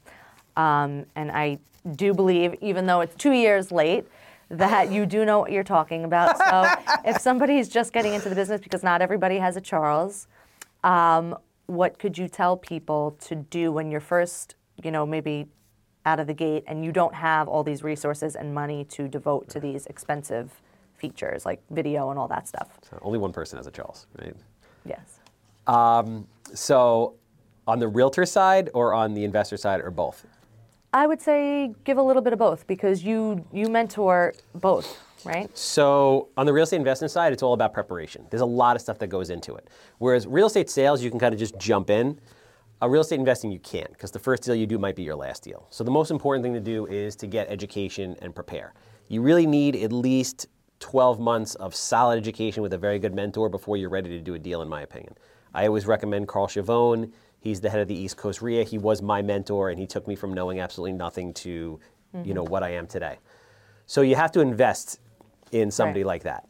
Um, 0.58 1.06
and 1.16 1.32
I 1.32 1.60
do 1.96 2.14
believe, 2.14 2.56
even 2.60 2.88
though 2.88 3.00
it's 3.00 3.16
two 3.16 3.32
years 3.32 3.72
late, 3.72 4.06
that 4.50 4.92
you 4.92 5.06
do 5.06 5.24
know 5.24 5.40
what 5.40 5.54
you're 5.54 5.64
talking 5.64 6.04
about. 6.04 6.38
So 6.40 6.92
if 7.10 7.22
somebody's 7.22 7.70
just 7.70 7.94
getting 7.94 8.14
into 8.14 8.28
the 8.28 8.36
business, 8.36 8.60
because 8.60 8.84
not 8.84 9.02
everybody 9.02 9.38
has 9.38 9.56
a 9.56 9.62
Charles, 9.62 10.28
um, 10.84 11.38
what 11.68 12.00
could 12.00 12.18
you 12.18 12.28
tell 12.28 12.58
people 12.58 13.18
to 13.22 13.36
do 13.36 13.72
when 13.72 13.90
you're 13.90 14.02
first, 14.02 14.56
you 14.84 14.92
know, 14.92 15.06
maybe 15.06 15.48
out 16.06 16.20
of 16.20 16.28
the 16.28 16.34
gate 16.34 16.64
and 16.68 16.84
you 16.84 16.92
don't 16.92 17.16
have 17.16 17.48
all 17.48 17.64
these 17.64 17.84
resources 17.84 18.36
and 18.36 18.54
money 18.54 18.84
to 18.86 19.08
devote 19.08 19.48
to 19.50 19.60
these 19.60 19.86
expensive 19.86 20.52
features 20.96 21.46
like 21.46 21.62
video 21.70 22.10
and 22.10 22.20
all 22.20 22.28
that 22.28 22.48
stuff? 22.48 22.80
So 22.90 23.00
only 23.02 23.20
one 23.20 23.32
person 23.32 23.58
has 23.58 23.68
a 23.68 23.72
Charles, 23.72 24.08
right? 24.20 24.36
Yes. 24.86 25.20
Um, 25.68 26.28
so 26.54 27.16
on 27.68 27.80
the 27.80 27.88
realtor 27.88 28.26
side 28.26 28.70
or 28.74 28.94
on 28.94 29.14
the 29.14 29.24
investor 29.24 29.58
side 29.58 29.80
or 29.82 29.92
both? 29.92 30.26
I 30.94 31.08
would 31.08 31.20
say 31.20 31.74
give 31.84 31.98
a 31.98 32.04
little 32.04 32.22
bit 32.22 32.34
of 32.34 32.40
both 32.40 32.68
because 32.68 33.04
you 33.04 33.44
you 33.52 33.68
mentor 33.68 34.36
both, 34.54 35.00
right? 35.26 35.56
So 35.58 36.30
on 36.38 36.46
the 36.46 36.54
real 36.54 36.64
estate 36.64 36.78
investment 36.78 37.10
side, 37.10 37.34
it's 37.34 37.42
all 37.42 37.54
about 37.54 37.74
preparation. 37.74 38.28
There's 38.30 38.42
a 38.42 38.46
lot 38.46 38.76
of 38.76 38.82
stuff 38.82 39.00
that 39.00 39.08
goes 39.08 39.32
into 39.32 39.56
it. 39.56 39.70
Whereas 39.98 40.28
real 40.28 40.46
estate 40.46 40.70
sales, 40.70 41.02
you 41.02 41.10
can 41.10 41.20
kind 41.20 41.34
of 41.34 41.40
just 41.40 41.58
jump 41.58 41.90
in. 41.90 42.20
A 42.82 42.90
real 42.90 43.02
estate 43.02 43.20
investing, 43.20 43.52
you 43.52 43.60
can't 43.60 43.92
because 43.94 44.12
the 44.12 44.20
first 44.20 44.44
deal 44.44 44.54
you 44.54 44.68
do 44.68 44.78
might 44.78 44.96
be 44.96 45.04
your 45.04 45.16
last 45.16 45.42
deal. 45.42 45.66
So 45.72 45.84
the 45.84 45.92
most 45.92 46.12
important 46.12 46.44
thing 46.44 46.54
to 46.54 46.60
do 46.60 46.86
is 46.86 47.16
to 47.18 47.28
get 47.28 47.50
education 47.50 48.16
and 48.22 48.36
prepare. 48.36 48.74
You 49.08 49.22
really 49.22 49.48
need 49.48 49.76
at 49.78 49.92
least 49.92 50.48
12 50.80 51.20
months 51.20 51.56
of 51.56 51.74
solid 51.74 52.18
education 52.18 52.62
with 52.62 52.74
a 52.74 52.78
very 52.78 53.00
good 53.00 53.16
mentor 53.16 53.50
before 53.50 53.78
you're 53.78 53.90
ready 53.90 54.10
to 54.10 54.20
do 54.20 54.34
a 54.34 54.40
deal, 54.40 54.62
in 54.62 54.68
my 54.68 54.82
opinion. 54.82 55.16
I 55.54 55.66
always 55.66 55.86
recommend 55.86 56.28
Carl 56.28 56.48
Chavone. 56.48 57.12
He's 57.44 57.60
the 57.60 57.70
head 57.70 57.82
of 57.82 57.90
the 57.90 57.94
East 57.96 58.16
Coast 58.16 58.42
RIA. 58.42 58.64
He 58.64 58.78
was 58.78 59.02
my 59.02 59.22
mentor, 59.22 59.70
and 59.70 59.78
he 59.78 59.86
took 59.86 60.08
me 60.08 60.16
from 60.16 60.32
knowing 60.32 60.62
absolutely 60.62 60.94
nothing 60.94 61.34
to, 61.34 61.78
you 62.24 62.34
know, 62.34 62.44
what 62.44 62.64
I 62.64 62.70
am 62.70 62.88
today. 62.88 63.20
So 63.86 64.00
you 64.02 64.16
have 64.16 64.32
to 64.32 64.40
invest 64.40 65.00
in 65.52 65.70
somebody 65.70 66.04
Right. 66.04 66.08
like 66.08 66.24
that. 66.24 66.48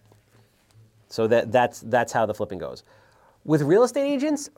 So 1.10 1.26
that, 1.28 1.52
that's, 1.52 1.80
that's 1.82 2.14
how 2.14 2.28
the 2.28 2.34
flipping 2.36 2.60
goes. 2.60 2.84
With 3.44 3.64
real 3.64 3.82
estate 3.84 4.06
agents, 4.08 4.52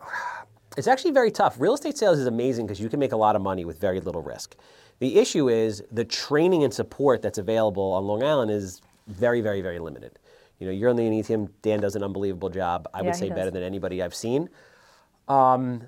it's 0.76 0.88
actually 0.88 1.12
very 1.12 1.32
tough. 1.32 1.56
Real 1.58 1.74
estate 1.74 1.98
sales 1.98 2.20
is 2.20 2.28
amazing 2.28 2.66
because 2.66 2.82
you 2.82 2.90
can 2.90 3.00
make 3.00 3.14
a 3.14 3.18
lot 3.18 3.38
of 3.38 3.42
money 3.42 3.64
with 3.64 3.80
very 3.80 4.02
little 4.02 4.22
risk. 4.22 4.58
The 5.00 5.18
issue 5.18 5.48
is 5.50 5.84
the 5.90 6.04
training 6.04 6.66
and 6.66 6.74
support 6.74 7.22
that's 7.22 7.38
available 7.38 7.94
on 7.94 8.04
Long 8.06 8.24
Island 8.24 8.52
is 8.52 8.82
very, 9.08 9.40
very, 9.40 9.62
very 9.62 9.80
limited. 9.80 10.20
You 10.60 10.68
know, 10.68 10.74
you're 10.74 10.90
on 10.90 10.98
the 10.98 11.04
ATM. 11.04 11.50
Dan 11.62 11.80
does 11.80 11.96
an 11.96 12.04
unbelievable 12.04 12.50
job. 12.50 12.90
I 12.94 13.00
Yeah, 13.00 13.06
would 13.06 13.16
say 13.16 13.30
better 13.30 13.52
than 13.52 13.64
anybody 13.64 14.04
I've 14.04 14.16
seen. 14.16 14.50
Um, 15.30 15.82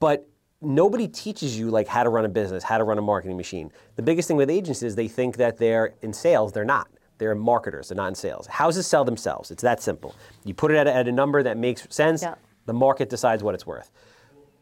but 0.00 0.28
nobody 0.60 1.08
teaches 1.08 1.58
you 1.58 1.70
like 1.70 1.86
how 1.86 2.02
to 2.02 2.10
run 2.10 2.24
a 2.24 2.28
business, 2.28 2.62
how 2.64 2.78
to 2.78 2.84
run 2.84 2.98
a 2.98 3.02
marketing 3.02 3.36
machine. 3.36 3.70
The 3.96 4.02
biggest 4.02 4.28
thing 4.28 4.36
with 4.36 4.50
agents 4.50 4.82
is 4.82 4.94
they 4.94 5.08
think 5.08 5.36
that 5.36 5.56
they're 5.58 5.94
in 6.02 6.12
sales. 6.12 6.52
They're 6.52 6.64
not. 6.64 6.88
They're 7.18 7.34
marketers. 7.34 7.88
They're 7.88 7.96
not 7.96 8.08
in 8.08 8.14
sales. 8.14 8.46
Houses 8.46 8.86
sell 8.86 9.04
themselves. 9.04 9.50
It's 9.50 9.62
that 9.62 9.82
simple. 9.82 10.14
You 10.44 10.54
put 10.54 10.70
it 10.70 10.76
at 10.76 10.86
a, 10.86 10.94
at 10.94 11.08
a 11.08 11.12
number 11.12 11.42
that 11.42 11.56
makes 11.56 11.86
sense. 11.90 12.22
Yeah. 12.22 12.34
The 12.66 12.72
market 12.72 13.08
decides 13.08 13.42
what 13.42 13.54
it's 13.54 13.66
worth. 13.66 13.90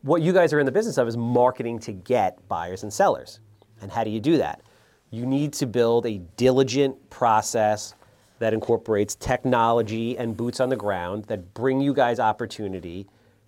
What 0.03 0.23
you 0.23 0.33
guys 0.33 0.53
are 0.53 0.61
in 0.61 0.67
the 0.67 0.73
business 0.73 0.99
of 0.99 1.09
is 1.09 1.17
marketing 1.17 1.79
to 1.81 1.93
get 1.93 2.47
buyers 2.49 2.83
and 2.83 2.93
sellers. 2.93 3.41
And 3.81 3.91
how 3.91 4.05
do 4.05 4.11
you 4.11 4.21
do 4.21 4.39
that? 4.39 4.63
You 5.11 5.27
need 5.27 5.53
to 5.55 5.67
build 5.67 6.07
a 6.07 6.19
diligent 6.37 7.11
process 7.11 7.95
that 8.39 8.55
incorporates 8.55 9.15
technology 9.15 10.17
and 10.17 10.37
boots 10.37 10.61
on 10.61 10.69
the 10.69 10.77
ground 10.77 11.25
that 11.25 11.55
bring 11.55 11.81
you 11.81 11.93
guys 11.95 12.21
opportunity 12.21 13.07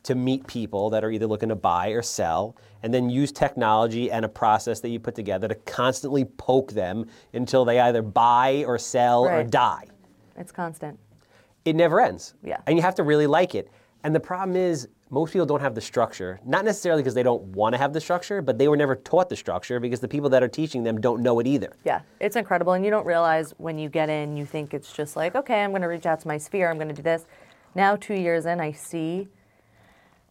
to 0.09 0.14
meet 0.14 0.47
people 0.47 0.88
that 0.90 1.05
are 1.05 1.11
either 1.11 1.27
looking 1.27 1.51
to 1.51 1.55
buy 1.55 1.88
or 1.88 2.01
sell, 2.03 2.57
and 2.83 2.92
then 2.92 3.11
use 3.11 3.31
technology 3.31 4.11
and 4.11 4.25
a 4.25 4.29
process 4.29 4.81
that 4.81 4.88
you 4.88 4.99
put 4.99 5.14
together 5.14 5.47
to 5.49 5.55
constantly 5.55 6.25
poke 6.25 6.73
them 6.73 7.05
until 7.35 7.64
they 7.64 7.79
either 7.81 8.01
buy 8.03 8.64
or 8.66 8.79
sell 8.79 9.25
or 9.25 9.44
die 9.44 9.85
It's 10.37 10.51
constant. 10.51 10.99
it 11.66 11.77
never 11.77 12.01
ends. 12.01 12.35
Yeah. 12.42 12.57
And 12.66 12.77
you 12.77 12.83
have 12.83 12.94
to 12.97 13.03
really 13.03 13.27
like 13.27 13.55
it. 13.55 13.71
And 14.03 14.14
the 14.14 14.21
problem 14.21 14.57
is, 14.57 14.88
most 15.11 15.33
people 15.33 15.47
don't 15.47 15.61
have 15.61 15.75
the 15.75 15.81
structure, 15.81 16.38
not 16.47 16.64
necessarily 16.64 17.03
because 17.03 17.14
they 17.14 17.23
don't 17.23 17.42
want 17.49 17.75
to 17.75 17.79
have 17.79 17.92
the 17.92 18.01
structure, 18.01 18.40
but 18.42 18.57
they 18.59 18.68
were 18.68 18.77
never 18.77 18.94
taught 18.97 19.29
the 19.29 19.37
structure 19.37 19.81
because 19.81 20.01
the 20.01 20.09
people 20.09 20.29
that 20.31 20.42
are 20.42 20.49
teaching 20.49 20.83
them 20.85 21.01
don't 21.01 21.23
know 21.23 21.38
it 21.40 21.47
either. 21.47 21.73
Yeah, 21.85 22.01
it's 22.21 22.37
incredible. 22.37 22.73
And 22.75 22.85
you 22.85 22.90
don't 22.90 23.07
realize 23.07 23.53
when 23.59 23.79
you 23.79 23.88
get 23.88 24.09
in, 24.11 24.37
you 24.37 24.44
think 24.47 24.73
it's 24.75 24.92
just 24.92 25.16
like, 25.16 25.35
okay, 25.35 25.62
I'm 25.64 25.71
going 25.71 25.83
to 25.83 25.88
reach 25.88 26.07
out 26.07 26.21
to 26.21 26.29
my 26.29 26.38
sphere, 26.38 26.71
I'm 26.71 26.77
going 26.77 26.88
to 26.88 26.94
do 26.94 27.03
this. 27.03 27.27
Now, 27.75 27.97
two 27.97 28.14
years 28.14 28.47
in, 28.47 28.61
I 28.61 28.73
see 28.73 29.29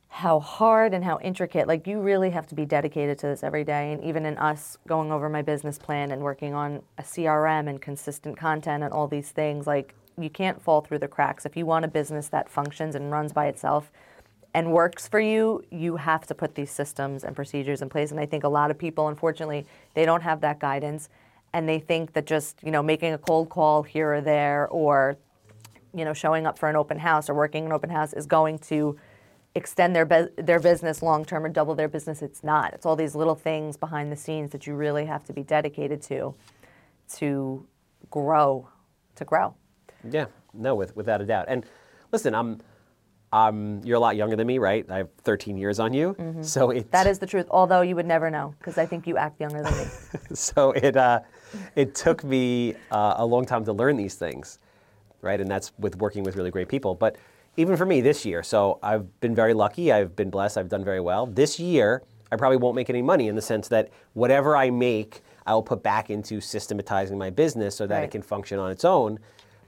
how 0.09 0.39
hard 0.39 0.93
and 0.93 1.03
how 1.03 1.19
intricate, 1.19 1.67
like, 1.67 1.85
you 1.85 1.99
really 1.99 2.29
have 2.29 2.47
to 2.47 2.55
be 2.55 2.65
dedicated 2.65 3.19
to 3.19 3.27
this 3.27 3.43
every 3.43 3.63
day. 3.63 3.91
And 3.93 4.03
even 4.03 4.25
in 4.25 4.37
us 4.37 4.77
going 4.87 5.11
over 5.11 5.29
my 5.29 5.41
business 5.41 5.77
plan 5.77 6.11
and 6.11 6.21
working 6.21 6.53
on 6.53 6.81
a 6.97 7.03
CRM 7.03 7.69
and 7.69 7.81
consistent 7.81 8.37
content 8.37 8.83
and 8.83 8.93
all 8.93 9.07
these 9.07 9.31
things, 9.31 9.67
like, 9.67 9.93
you 10.19 10.29
can't 10.29 10.61
fall 10.61 10.81
through 10.81 10.99
the 10.99 11.07
cracks. 11.07 11.45
If 11.45 11.55
you 11.55 11.65
want 11.65 11.85
a 11.85 11.87
business 11.87 12.29
that 12.29 12.49
functions 12.49 12.95
and 12.95 13.11
runs 13.11 13.33
by 13.33 13.47
itself, 13.47 13.91
and 14.53 14.71
works 14.71 15.07
for 15.07 15.19
you, 15.19 15.63
you 15.69 15.97
have 15.97 16.25
to 16.25 16.33
put 16.33 16.55
these 16.55 16.71
systems 16.71 17.23
and 17.23 17.35
procedures 17.35 17.83
in 17.83 17.89
place. 17.89 18.09
And 18.09 18.19
I 18.19 18.25
think 18.25 18.43
a 18.43 18.49
lot 18.49 18.71
of 18.71 18.77
people, 18.79 19.07
unfortunately, 19.07 19.67
they 19.93 20.03
don't 20.03 20.23
have 20.23 20.41
that 20.41 20.59
guidance, 20.59 21.09
and 21.53 21.69
they 21.69 21.77
think 21.77 22.13
that 22.13 22.25
just 22.25 22.63
you 22.63 22.71
know 22.71 22.81
making 22.81 23.13
a 23.13 23.19
cold 23.19 23.49
call 23.49 23.83
here 23.83 24.13
or 24.13 24.21
there, 24.21 24.67
or 24.69 25.17
you 25.93 26.03
know 26.03 26.13
showing 26.13 26.47
up 26.47 26.57
for 26.57 26.69
an 26.69 26.75
open 26.75 26.97
house 26.97 27.29
or 27.29 27.35
working 27.35 27.67
an 27.67 27.71
open 27.71 27.91
house 27.91 28.13
is 28.13 28.25
going 28.25 28.57
to 28.57 28.97
extend 29.55 29.95
their 29.95 30.05
bu- 30.05 30.29
their 30.37 30.59
business 30.59 31.01
long 31.01 31.25
term 31.25 31.45
or 31.45 31.49
double 31.49 31.75
their 31.75 31.87
business. 31.87 32.21
It's 32.21 32.43
not. 32.43 32.73
It's 32.73 32.85
all 32.85 32.95
these 32.95 33.15
little 33.15 33.35
things 33.35 33.77
behind 33.77 34.11
the 34.11 34.15
scenes 34.15 34.51
that 34.51 34.67
you 34.67 34.75
really 34.75 35.05
have 35.05 35.23
to 35.25 35.33
be 35.33 35.43
dedicated 35.43 36.01
to 36.03 36.35
to 37.15 37.65
grow, 38.09 38.67
to 39.15 39.25
grow. 39.25 39.55
Yeah, 40.09 40.25
no, 40.53 40.75
with, 40.75 40.95
without 40.95 41.21
a 41.21 41.25
doubt. 41.25 41.45
And 41.47 41.65
listen, 42.11 42.35
I'm, 42.35 42.59
um, 43.33 43.81
you're 43.83 43.97
a 43.97 43.99
lot 43.99 44.15
younger 44.15 44.35
than 44.35 44.47
me, 44.47 44.57
right? 44.57 44.85
I 44.89 44.97
have 44.97 45.09
13 45.23 45.57
years 45.57 45.79
on 45.79 45.93
you, 45.93 46.15
so 46.41 46.71
it 46.71 46.77
Mm-hmm. 46.77 46.89
That 46.91 47.07
is 47.07 47.19
the 47.19 47.27
truth. 47.27 47.47
Although 47.49 47.81
you 47.81 47.95
would 47.95 48.05
never 48.05 48.29
know, 48.29 48.55
because 48.59 48.77
I 48.77 48.85
think 48.85 49.05
you 49.05 49.17
act 49.17 49.39
younger 49.41 49.61
than 49.63 49.77
me. 49.77 49.85
so 50.33 50.71
it 50.71 50.95
uh, 50.95 51.21
it 51.75 51.93
took 51.93 52.23
me 52.23 52.75
uh, 52.91 53.15
a 53.17 53.25
long 53.25 53.45
time 53.45 53.65
to 53.65 53.73
learn 53.73 53.97
these 53.97 54.15
things, 54.15 54.59
right? 55.21 55.39
And 55.41 55.49
that's 55.49 55.73
with 55.77 55.97
working 55.97 56.23
with 56.23 56.35
really 56.37 56.51
great 56.51 56.69
people. 56.69 56.95
But 56.95 57.17
even 57.57 57.75
for 57.75 57.85
me 57.85 58.01
this 58.01 58.23
year, 58.23 58.43
so 58.43 58.79
I've 58.83 59.19
been 59.19 59.33
very 59.35 59.55
lucky. 59.55 59.91
I've 59.91 60.15
been 60.15 60.29
blessed. 60.29 60.57
I've 60.57 60.69
done 60.69 60.85
very 60.85 61.01
well. 61.01 61.25
This 61.25 61.59
year, 61.59 62.03
I 62.31 62.35
probably 62.35 62.57
won't 62.57 62.75
make 62.75 62.89
any 62.89 63.01
money 63.01 63.27
in 63.27 63.35
the 63.35 63.41
sense 63.41 63.67
that 63.69 63.89
whatever 64.13 64.55
I 64.55 64.69
make, 64.69 65.21
I 65.45 65.53
will 65.53 65.63
put 65.63 65.81
back 65.81 66.09
into 66.11 66.39
systematizing 66.39 67.17
my 67.17 67.31
business 67.31 67.75
so 67.75 67.87
that 67.87 68.03
it 68.03 68.11
can 68.11 68.21
function 68.21 68.59
on 68.59 68.71
its 68.71 68.85
own. 68.85 69.19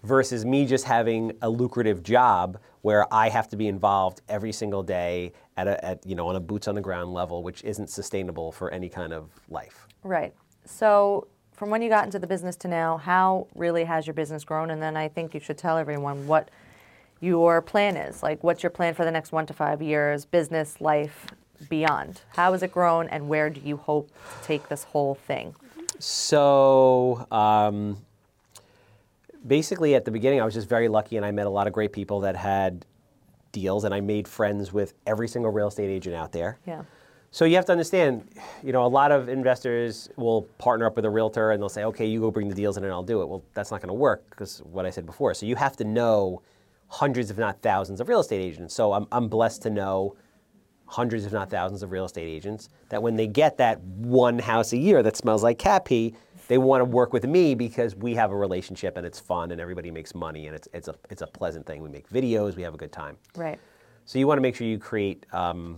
Versus 0.03 0.45
me 0.45 0.65
just 0.65 0.85
having 0.85 1.33
a 1.41 1.49
lucrative 1.49 2.03
job 2.03 2.57
where 2.83 3.11
I 3.13 3.27
have 3.27 3.49
to 3.49 3.57
be 3.57 3.67
involved 3.67 4.21
every 4.29 4.53
single 4.53 4.81
day 4.81 5.33
at 5.57 5.67
a 5.67 5.83
at, 5.83 6.05
you 6.05 6.15
know 6.15 6.29
on 6.29 6.37
a 6.37 6.39
boots 6.39 6.69
on 6.69 6.75
the 6.75 6.81
ground 6.81 7.13
level, 7.13 7.43
which 7.43 7.65
isn't 7.65 7.89
sustainable 7.89 8.53
for 8.53 8.71
any 8.71 8.87
kind 8.87 9.11
of 9.11 9.29
life. 9.49 9.87
Right. 10.03 10.33
So, 10.63 11.27
from 11.51 11.69
when 11.69 11.81
you 11.81 11.89
got 11.89 12.05
into 12.05 12.17
the 12.17 12.27
business 12.27 12.55
to 12.57 12.69
now, 12.69 12.95
how 12.95 13.47
really 13.55 13.83
has 13.83 14.07
your 14.07 14.13
business 14.13 14.45
grown? 14.45 14.69
And 14.69 14.81
then 14.81 14.95
I 14.95 15.09
think 15.09 15.33
you 15.33 15.41
should 15.41 15.57
tell 15.57 15.77
everyone 15.77 16.25
what 16.27 16.49
your 17.19 17.61
plan 17.61 17.97
is. 17.97 18.23
Like, 18.23 18.43
what's 18.43 18.63
your 18.63 18.69
plan 18.69 18.93
for 18.93 19.05
the 19.05 19.11
next 19.11 19.31
one 19.31 19.45
to 19.47 19.53
five 19.53 19.81
years, 19.81 20.25
business, 20.25 20.79
life, 20.79 21.27
beyond? 21.69 22.21
How 22.29 22.53
has 22.53 22.63
it 22.63 22.71
grown, 22.71 23.07
and 23.09 23.27
where 23.27 23.49
do 23.49 23.61
you 23.61 23.77
hope 23.77 24.09
to 24.09 24.47
take 24.47 24.69
this 24.69 24.83
whole 24.83 25.15
thing? 25.15 25.55
So 25.99 27.27
um, 27.31 27.97
basically, 29.45 29.95
at 29.95 30.05
the 30.05 30.11
beginning, 30.11 30.41
I 30.41 30.45
was 30.45 30.53
just 30.53 30.69
very 30.69 30.87
lucky, 30.87 31.17
and 31.17 31.25
I 31.25 31.31
met 31.31 31.45
a 31.45 31.49
lot 31.49 31.67
of 31.67 31.73
great 31.73 31.91
people 31.91 32.21
that 32.21 32.35
had 32.35 32.85
deals, 33.51 33.83
and 33.83 33.93
I 33.93 33.99
made 33.99 34.27
friends 34.27 34.71
with 34.71 34.93
every 35.05 35.27
single 35.27 35.51
real 35.51 35.67
estate 35.67 35.89
agent 35.89 36.15
out 36.15 36.31
there. 36.31 36.59
Yeah. 36.65 36.83
So 37.31 37.45
you 37.45 37.55
have 37.57 37.65
to 37.65 37.71
understand, 37.71 38.27
you 38.63 38.73
know, 38.73 38.83
a 38.85 38.87
lot 38.87 39.11
of 39.11 39.29
investors 39.29 40.09
will 40.15 40.43
partner 40.57 40.87
up 40.87 40.95
with 40.95 41.05
a 41.05 41.09
realtor 41.09 41.51
and 41.51 41.61
they'll 41.61 41.69
say, 41.69 41.83
okay, 41.83 42.07
you 42.07 42.19
go 42.19 42.31
bring 42.31 42.49
the 42.49 42.55
deals 42.55 42.75
in 42.75 42.83
and 42.83 42.91
I'll 42.91 43.03
do 43.03 43.21
it. 43.21 43.29
Well, 43.29 43.43
that's 43.53 43.69
not 43.69 43.81
going 43.81 43.89
to 43.89 43.93
work 43.93 44.27
because 44.31 44.63
what 44.65 44.87
I 44.87 44.89
said 44.89 45.05
before. 45.05 45.35
So 45.35 45.45
you 45.45 45.55
have 45.55 45.77
to 45.77 45.83
know 45.83 46.41
hundreds, 46.89 47.29
if 47.31 47.37
not 47.37 47.61
thousands, 47.61 48.01
of 48.01 48.09
real 48.09 48.19
estate 48.19 48.41
agents. 48.41 48.73
So 48.73 48.93
I'm, 48.93 49.07
I'm 49.11 49.27
blessed 49.29 49.61
to 49.63 49.69
know 49.69 50.15
hundreds, 50.85 51.25
if 51.25 51.31
not 51.31 51.49
thousands, 51.49 51.83
of 51.83 51.91
real 51.91 52.05
estate 52.05 52.27
agents 52.27 52.67
that 52.89 53.01
when 53.01 53.15
they 53.15 53.27
get 53.27 53.57
that 53.57 53.79
one 53.81 54.39
house 54.39 54.73
a 54.73 54.77
year 54.77 55.03
that 55.03 55.15
smells 55.15 55.43
like 55.43 55.59
cat 55.59 55.85
pee, 55.85 56.15
they 56.47 56.57
want 56.57 56.81
to 56.81 56.85
work 56.85 57.13
with 57.13 57.27
me 57.27 57.53
because 57.53 57.95
we 57.95 58.15
have 58.15 58.31
a 58.31 58.35
relationship 58.35 58.97
and 58.97 59.05
it's 59.05 59.19
fun 59.19 59.51
and 59.51 59.61
everybody 59.61 59.91
makes 59.91 60.15
money 60.15 60.47
and 60.47 60.55
it's, 60.55 60.67
it's, 60.73 60.87
a, 60.87 60.95
it's 61.11 61.21
a 61.21 61.27
pleasant 61.27 61.65
thing. 61.67 61.81
We 61.83 61.89
make 61.89 62.09
videos, 62.09 62.55
we 62.55 62.63
have 62.63 62.73
a 62.73 62.77
good 62.77 62.91
time. 62.91 63.17
Right. 63.35 63.59
So 64.05 64.17
you 64.17 64.25
want 64.25 64.39
to 64.39 64.41
make 64.41 64.55
sure 64.55 64.65
you 64.65 64.79
create, 64.79 65.27
um, 65.31 65.77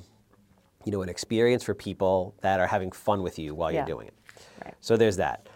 you 0.85 0.93
know, 0.93 1.01
an 1.01 1.09
experience 1.09 1.61
for 1.61 1.73
people 1.73 2.33
that 2.39 2.61
are 2.61 2.67
having 2.67 2.91
fun 2.93 3.21
with 3.21 3.37
you 3.37 3.53
while 3.53 3.69
Yeah. 3.69 3.79
you're 3.79 3.87
doing 3.97 4.07
it. 4.07 4.13
Right. 4.63 4.73
So 4.79 4.95
there's 4.95 5.17
that. 5.17 5.47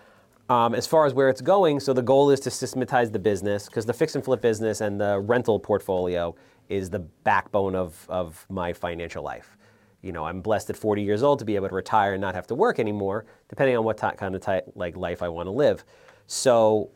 Um, 0.48 0.76
as 0.76 0.86
far 0.86 1.06
as 1.06 1.14
where 1.14 1.30
it's 1.30 1.42
going, 1.42 1.80
so 1.80 1.92
the 1.92 2.04
goal 2.04 2.30
is 2.30 2.40
to 2.42 2.52
systematize 2.52 3.10
the 3.12 3.18
business 3.20 3.66
because 3.66 3.86
the 3.86 3.94
fix 3.94 4.14
and 4.14 4.24
flip 4.24 4.42
business 4.42 4.80
and 4.82 5.02
the 5.02 5.20
rental 5.20 5.60
portfolio 5.60 6.36
is 6.70 6.90
the 6.90 7.00
backbone 7.00 7.76
of, 7.76 8.06
of 8.10 8.46
my 8.50 8.72
financial 8.72 9.24
life. 9.24 9.58
You 10.04 10.12
know, 10.12 10.24
I'm 10.26 10.42
blessed 10.42 10.70
at 10.70 10.78
40 10.78 11.02
years 11.02 11.24
old 11.24 11.40
to 11.40 11.46
be 11.46 11.56
able 11.56 11.70
to 11.70 11.76
retire 11.76 12.14
and 12.14 12.22
not 12.22 12.36
have 12.36 12.46
to 12.48 12.56
work 12.56 12.78
anymore, 12.78 13.26
depending 13.50 13.76
on 13.76 13.84
what 13.84 13.98
ti 13.98 14.10
kind 14.18 14.36
of 14.36 14.46
ti 14.46 14.60
like 14.76 14.96
life 14.96 15.24
I 15.24 15.30
want 15.30 15.48
to 15.48 15.52
live. 15.52 15.84
So 16.28 16.92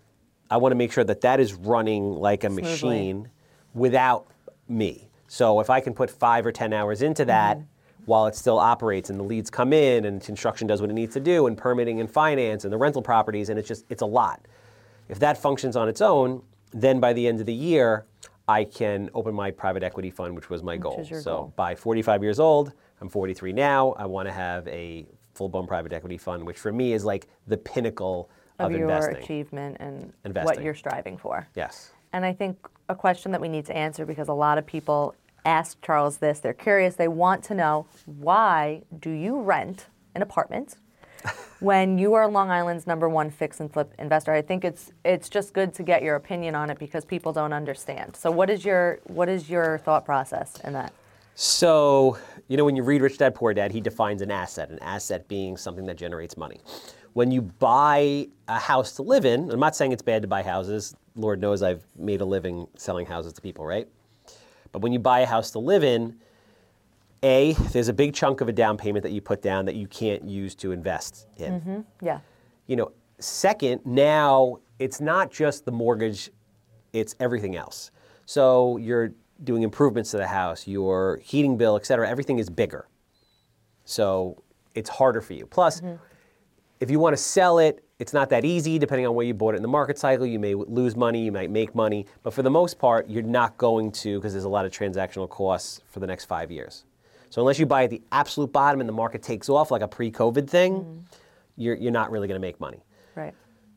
I 0.52 0.58
want 0.58 0.72
to 0.72 0.76
make 0.76 0.92
sure 0.92 1.04
that 1.04 1.22
that 1.22 1.40
is 1.40 1.56
running 1.56 2.12
like 2.12 2.44
a 2.44 2.50
Smoothly. 2.50 2.70
machine 2.72 3.30
without 3.74 4.28
me. 4.68 5.10
So 5.28 5.60
if 5.60 5.72
I 5.72 5.80
can 5.80 5.94
put 5.96 6.12
five 6.12 6.46
or 6.46 6.52
10 6.52 6.72
hours 6.72 7.02
into 7.02 7.26
that 7.26 7.60
while 8.10 8.26
it 8.26 8.36
still 8.36 8.58
operates 8.58 9.12
and 9.12 9.20
the 9.20 9.24
leads 9.24 9.52
come 9.52 9.72
in 9.72 10.04
and 10.06 10.20
construction 10.24 10.66
does 10.66 10.82
what 10.82 10.90
it 10.90 10.94
needs 10.94 11.14
to 11.14 11.20
do 11.20 11.46
and 11.46 11.56
permitting 11.56 12.00
and 12.00 12.10
finance 12.10 12.64
and 12.64 12.74
the 12.74 12.78
rental 12.78 13.04
properties 13.04 13.50
and 13.50 13.60
it's 13.60 13.68
just, 13.68 13.86
it's 13.88 14.02
a 14.02 14.06
lot. 14.06 14.42
If 15.10 15.20
that 15.20 15.38
functions 15.38 15.76
on 15.76 15.88
its 15.88 16.02
own, 16.02 16.42
then 16.72 17.00
by 17.00 17.14
the 17.14 17.28
end 17.28 17.40
of 17.40 17.46
the 17.46 17.54
year, 17.54 18.08
I 18.48 18.64
can 18.64 19.12
open 19.14 19.36
my 19.36 19.52
private 19.52 19.84
equity 19.84 20.10
fund, 20.10 20.36
which 20.36 20.50
was 20.50 20.64
my 20.64 20.76
goal. 20.76 21.06
so 21.06 21.22
goal. 21.22 21.54
by 21.56 21.76
45 21.76 22.24
years 22.24 22.40
old, 22.40 22.74
I'm 23.00 23.10
43 23.10 23.54
now, 23.54 23.92
I 23.92 24.08
want 24.08 24.28
to 24.28 24.34
have 24.34 24.68
a 24.68 25.06
full-blown 25.36 25.68
private 25.68 25.94
equity 25.94 26.18
fund, 26.18 26.48
which 26.48 26.58
for 26.58 26.72
me 26.72 26.94
is 26.94 27.06
like 27.06 27.28
the 27.46 27.58
pinnacle 27.58 28.32
of, 28.58 28.72
Of 28.72 28.72
your 28.72 28.90
investing. 28.90 29.18
achievement 29.18 29.78
and 29.80 30.12
what 30.44 30.64
you're 30.64 30.74
striving 30.74 31.16
for. 31.16 31.48
Yes. 31.56 31.92
And 32.12 32.26
I 32.26 32.34
think 32.34 32.58
a 32.90 32.96
question 32.96 33.32
that 33.34 33.40
we 33.40 33.50
need 33.50 33.68
to 33.68 33.78
answer 33.78 34.04
because 34.04 34.30
a 34.30 34.34
lot 34.34 34.58
of 34.58 34.66
people 34.66 35.14
ask 35.50 35.82
Charles 35.82 36.18
this, 36.18 36.40
they're 36.40 36.54
curious, 36.54 36.96
they 36.96 37.08
want 37.08 37.44
to 37.46 37.56
know 37.56 37.88
why 38.06 38.84
do 39.00 39.10
you 39.10 39.42
rent 39.42 39.88
an 40.16 40.22
apartment 40.22 40.76
when 41.60 41.98
you 41.98 42.14
are 42.14 42.28
Long 42.28 42.52
Island's 42.52 42.86
number 42.86 43.10
one 43.10 43.30
fix 43.32 43.60
and 43.60 43.72
flip 43.72 43.94
investor? 43.98 44.32
I 44.34 44.42
think 44.42 44.64
it's 44.64 44.92
it's 45.04 45.28
just 45.28 45.54
good 45.54 45.74
to 45.74 45.84
get 45.84 46.04
your 46.04 46.16
opinion 46.16 46.56
on 46.56 46.70
it 46.70 46.78
because 46.78 47.04
people 47.04 47.34
don't 47.34 47.54
understand. 47.54 48.16
So 48.16 48.32
what 48.32 48.50
is 48.50 48.64
your 48.64 49.00
what 49.06 49.28
is 49.28 49.50
your 49.50 49.80
thought 49.80 50.06
process 50.06 50.60
in 50.64 50.74
that? 50.74 50.94
So, 51.36 52.18
you 52.50 52.58
know, 52.58 52.66
when 52.66 52.76
you 52.76 52.84
read 52.84 53.02
Rich 53.02 53.18
Dad 53.18 53.34
Poor 53.34 53.54
Dad, 53.54 53.72
he 53.72 53.80
defines 53.80 54.22
an 54.22 54.30
asset, 54.30 54.70
an 54.70 54.80
asset 54.80 55.28
being 55.30 55.56
something 55.56 55.86
that 55.86 55.96
generates 55.96 56.36
money. 56.36 56.60
When 57.14 57.32
you 57.32 57.42
buy 57.42 58.28
a 58.50 58.60
house 58.60 58.92
to 58.98 59.04
live 59.04 59.26
in, 59.26 59.50
I'm 59.50 59.60
not 59.60 59.74
saying 59.74 59.94
it's 59.94 60.02
bad 60.02 60.22
to 60.24 60.28
buy 60.28 60.44
houses. 60.44 60.96
Lord 61.16 61.40
knows 61.40 61.64
I've 61.64 61.86
made 61.98 62.20
a 62.20 62.26
living 62.26 62.68
selling 62.78 63.06
houses 63.06 63.32
to 63.34 63.42
people, 63.42 63.66
right? 63.66 63.88
But 64.72 64.82
when 64.82 64.92
you 64.92 65.00
buy 65.00 65.22
a 65.22 65.26
house 65.26 65.52
to 65.52 65.60
live 65.60 65.84
in, 65.84 66.16
A, 67.24 67.54
there's 67.72 67.88
a 67.88 67.94
big 67.94 68.14
chunk 68.14 68.42
of 68.42 68.50
a 68.50 68.52
down 68.52 68.78
payment 68.78 69.04
that 69.04 69.12
you 69.12 69.22
put 69.22 69.42
down 69.42 69.66
that 69.66 69.76
you 69.76 69.88
can't 69.88 70.24
use 70.24 70.56
to 70.56 70.72
invest 70.72 71.28
in 71.38 71.60
mm-hmm. 71.60 71.80
Yeah. 72.02 72.20
you 72.68 72.76
know, 72.76 72.92
second, 73.20 73.82
now 73.86 74.60
it's 74.78 75.02
not 75.02 75.32
just 75.32 75.66
the 75.66 75.72
mortgage, 75.72 76.30
it's 76.94 77.16
everything 77.20 77.56
else. 77.56 77.92
So 78.26 78.78
you're 78.78 79.12
doing 79.44 79.64
improvements 79.64 80.12
to 80.12 80.18
the 80.18 80.28
house, 80.28 80.68
your 80.68 81.20
heating 81.24 81.58
bill, 81.58 81.76
et 81.76 81.86
cetera, 81.86 82.08
everything 82.08 82.40
is 82.40 82.50
bigger. 82.50 82.88
So 83.86 84.44
it's 84.76 84.90
harder 84.90 85.22
for 85.22 85.34
you. 85.34 85.46
Plus, 85.46 85.82
mm-hmm. 85.82 85.96
if 86.80 86.92
you 86.92 87.00
want 87.00 87.16
to 87.16 87.22
sell 87.22 87.60
it, 87.60 87.84
it's 88.00 88.14
not 88.14 88.30
that 88.30 88.46
easy 88.46 88.80
depending 88.80 89.06
on 89.06 89.14
where 89.14 89.26
you 89.26 89.34
bought 89.34 89.54
it 89.54 89.58
in 89.58 89.62
the 89.62 89.68
market 89.68 90.00
cycle. 90.00 90.26
You 90.26 90.40
may 90.40 90.56
lose 90.56 90.96
money, 90.96 91.24
you 91.24 91.32
might 91.32 91.52
make 91.52 91.76
money, 91.76 92.08
but 92.24 92.34
for 92.34 92.42
the 92.42 92.50
most 92.50 92.80
part, 92.80 93.10
you're 93.10 93.22
not 93.22 93.58
going 93.58 93.92
to 93.92 94.18
because 94.18 94.32
there's 94.32 94.46
a 94.46 94.50
lot 94.50 94.66
of 94.66 94.72
transactional 94.72 95.30
costs 95.30 95.82
for 95.90 96.00
the 96.00 96.08
next 96.08 96.26
five 96.26 96.50
years. 96.50 96.86
So 97.30 97.42
unless 97.42 97.60
you 97.60 97.66
buy 97.66 97.84
at 97.84 97.90
the 97.90 98.02
absolute 98.12 98.52
bottom 98.52 98.80
and 98.80 98.90
the 98.90 98.94
market 98.94 99.22
takes 99.22 99.50
off 99.50 99.70
like 99.70 99.82
a 99.82 99.88
pre-COVID 99.88 100.50
thing, 100.50 100.76
mm-hmm. 100.76 101.00
you're, 101.58 101.76
you're 101.76 101.92
not 101.92 102.10
really 102.10 102.28
going 102.28 102.42
to 102.42 102.48
make 102.48 102.60
money. 102.60 102.84
Right. 103.16 103.36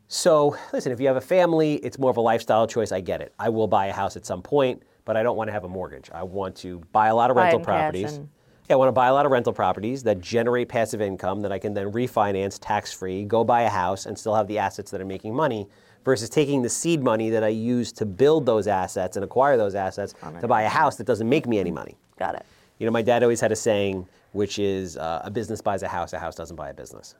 So, 0.08 0.56
listen, 0.72 0.92
if 0.92 1.00
you 1.00 1.06
have 1.06 1.16
a 1.16 1.22
family, 1.22 1.74
it's 1.76 1.98
more 1.98 2.10
of 2.10 2.16
a 2.16 2.20
lifestyle 2.20 2.66
choice. 2.66 2.92
I 2.92 3.00
get 3.00 3.20
it. 3.20 3.34
I 3.38 3.48
will 3.48 3.66
buy 3.66 3.86
a 3.86 3.92
house 3.92 4.16
at 4.16 4.24
some 4.24 4.42
point, 4.42 4.82
but 5.04 5.16
I 5.16 5.22
don't 5.22 5.36
want 5.36 5.48
to 5.48 5.52
have 5.52 5.64
a 5.64 5.68
mortgage. 5.68 6.10
I 6.12 6.22
want 6.22 6.54
to 6.56 6.80
buy 6.92 7.08
a 7.08 7.14
lot 7.14 7.30
of 7.30 7.36
Buy 7.36 7.44
rental 7.44 7.60
properties. 7.60 8.14
and- 8.14 8.28
I 8.70 8.76
want 8.76 8.88
to 8.88 8.92
buy 8.92 9.08
a 9.08 9.12
lot 9.14 9.26
of 9.26 9.32
rental 9.32 9.52
properties 9.52 10.02
that 10.04 10.20
generate 10.20 10.68
passive 10.68 11.00
income 11.00 11.40
that 11.40 11.52
I 11.52 11.58
can 11.58 11.74
then 11.74 11.92
refinance 11.92 12.58
tax 12.60 12.92
free, 12.92 13.24
go 13.24 13.44
buy 13.44 13.62
a 13.62 13.68
house, 13.68 14.06
and 14.06 14.18
still 14.18 14.34
have 14.34 14.46
the 14.46 14.58
assets 14.58 14.90
that 14.92 15.00
are 15.00 15.04
making 15.06 15.34
money 15.34 15.68
versus 16.04 16.28
taking 16.28 16.62
the 16.62 16.68
seed 16.68 17.02
money 17.02 17.30
that 17.30 17.44
I 17.44 17.48
use 17.48 17.92
to 17.92 18.06
build 18.06 18.46
those 18.46 18.66
assets 18.66 19.16
and 19.16 19.24
acquire 19.24 19.56
those 19.56 19.74
assets 19.74 20.14
to 20.40 20.48
buy 20.48 20.62
a 20.62 20.68
house 20.68 20.96
that 20.96 21.06
doesn't 21.06 21.28
make 21.28 21.46
me 21.46 21.58
any 21.58 21.70
money. 21.70 21.96
Got 22.18 22.36
it. 22.36 22.46
You 22.78 22.86
know, 22.86 22.92
my 22.92 23.02
dad 23.02 23.22
always 23.22 23.40
had 23.40 23.52
a 23.52 23.56
saying, 23.56 24.06
which 24.32 24.58
is 24.58 24.96
uh, 24.96 25.22
a 25.24 25.30
business 25.30 25.60
buys 25.60 25.82
a 25.82 25.88
house, 25.88 26.12
a 26.12 26.18
house 26.18 26.34
doesn't 26.34 26.56
buy 26.56 26.70
a 26.70 26.74
business. 26.74 27.14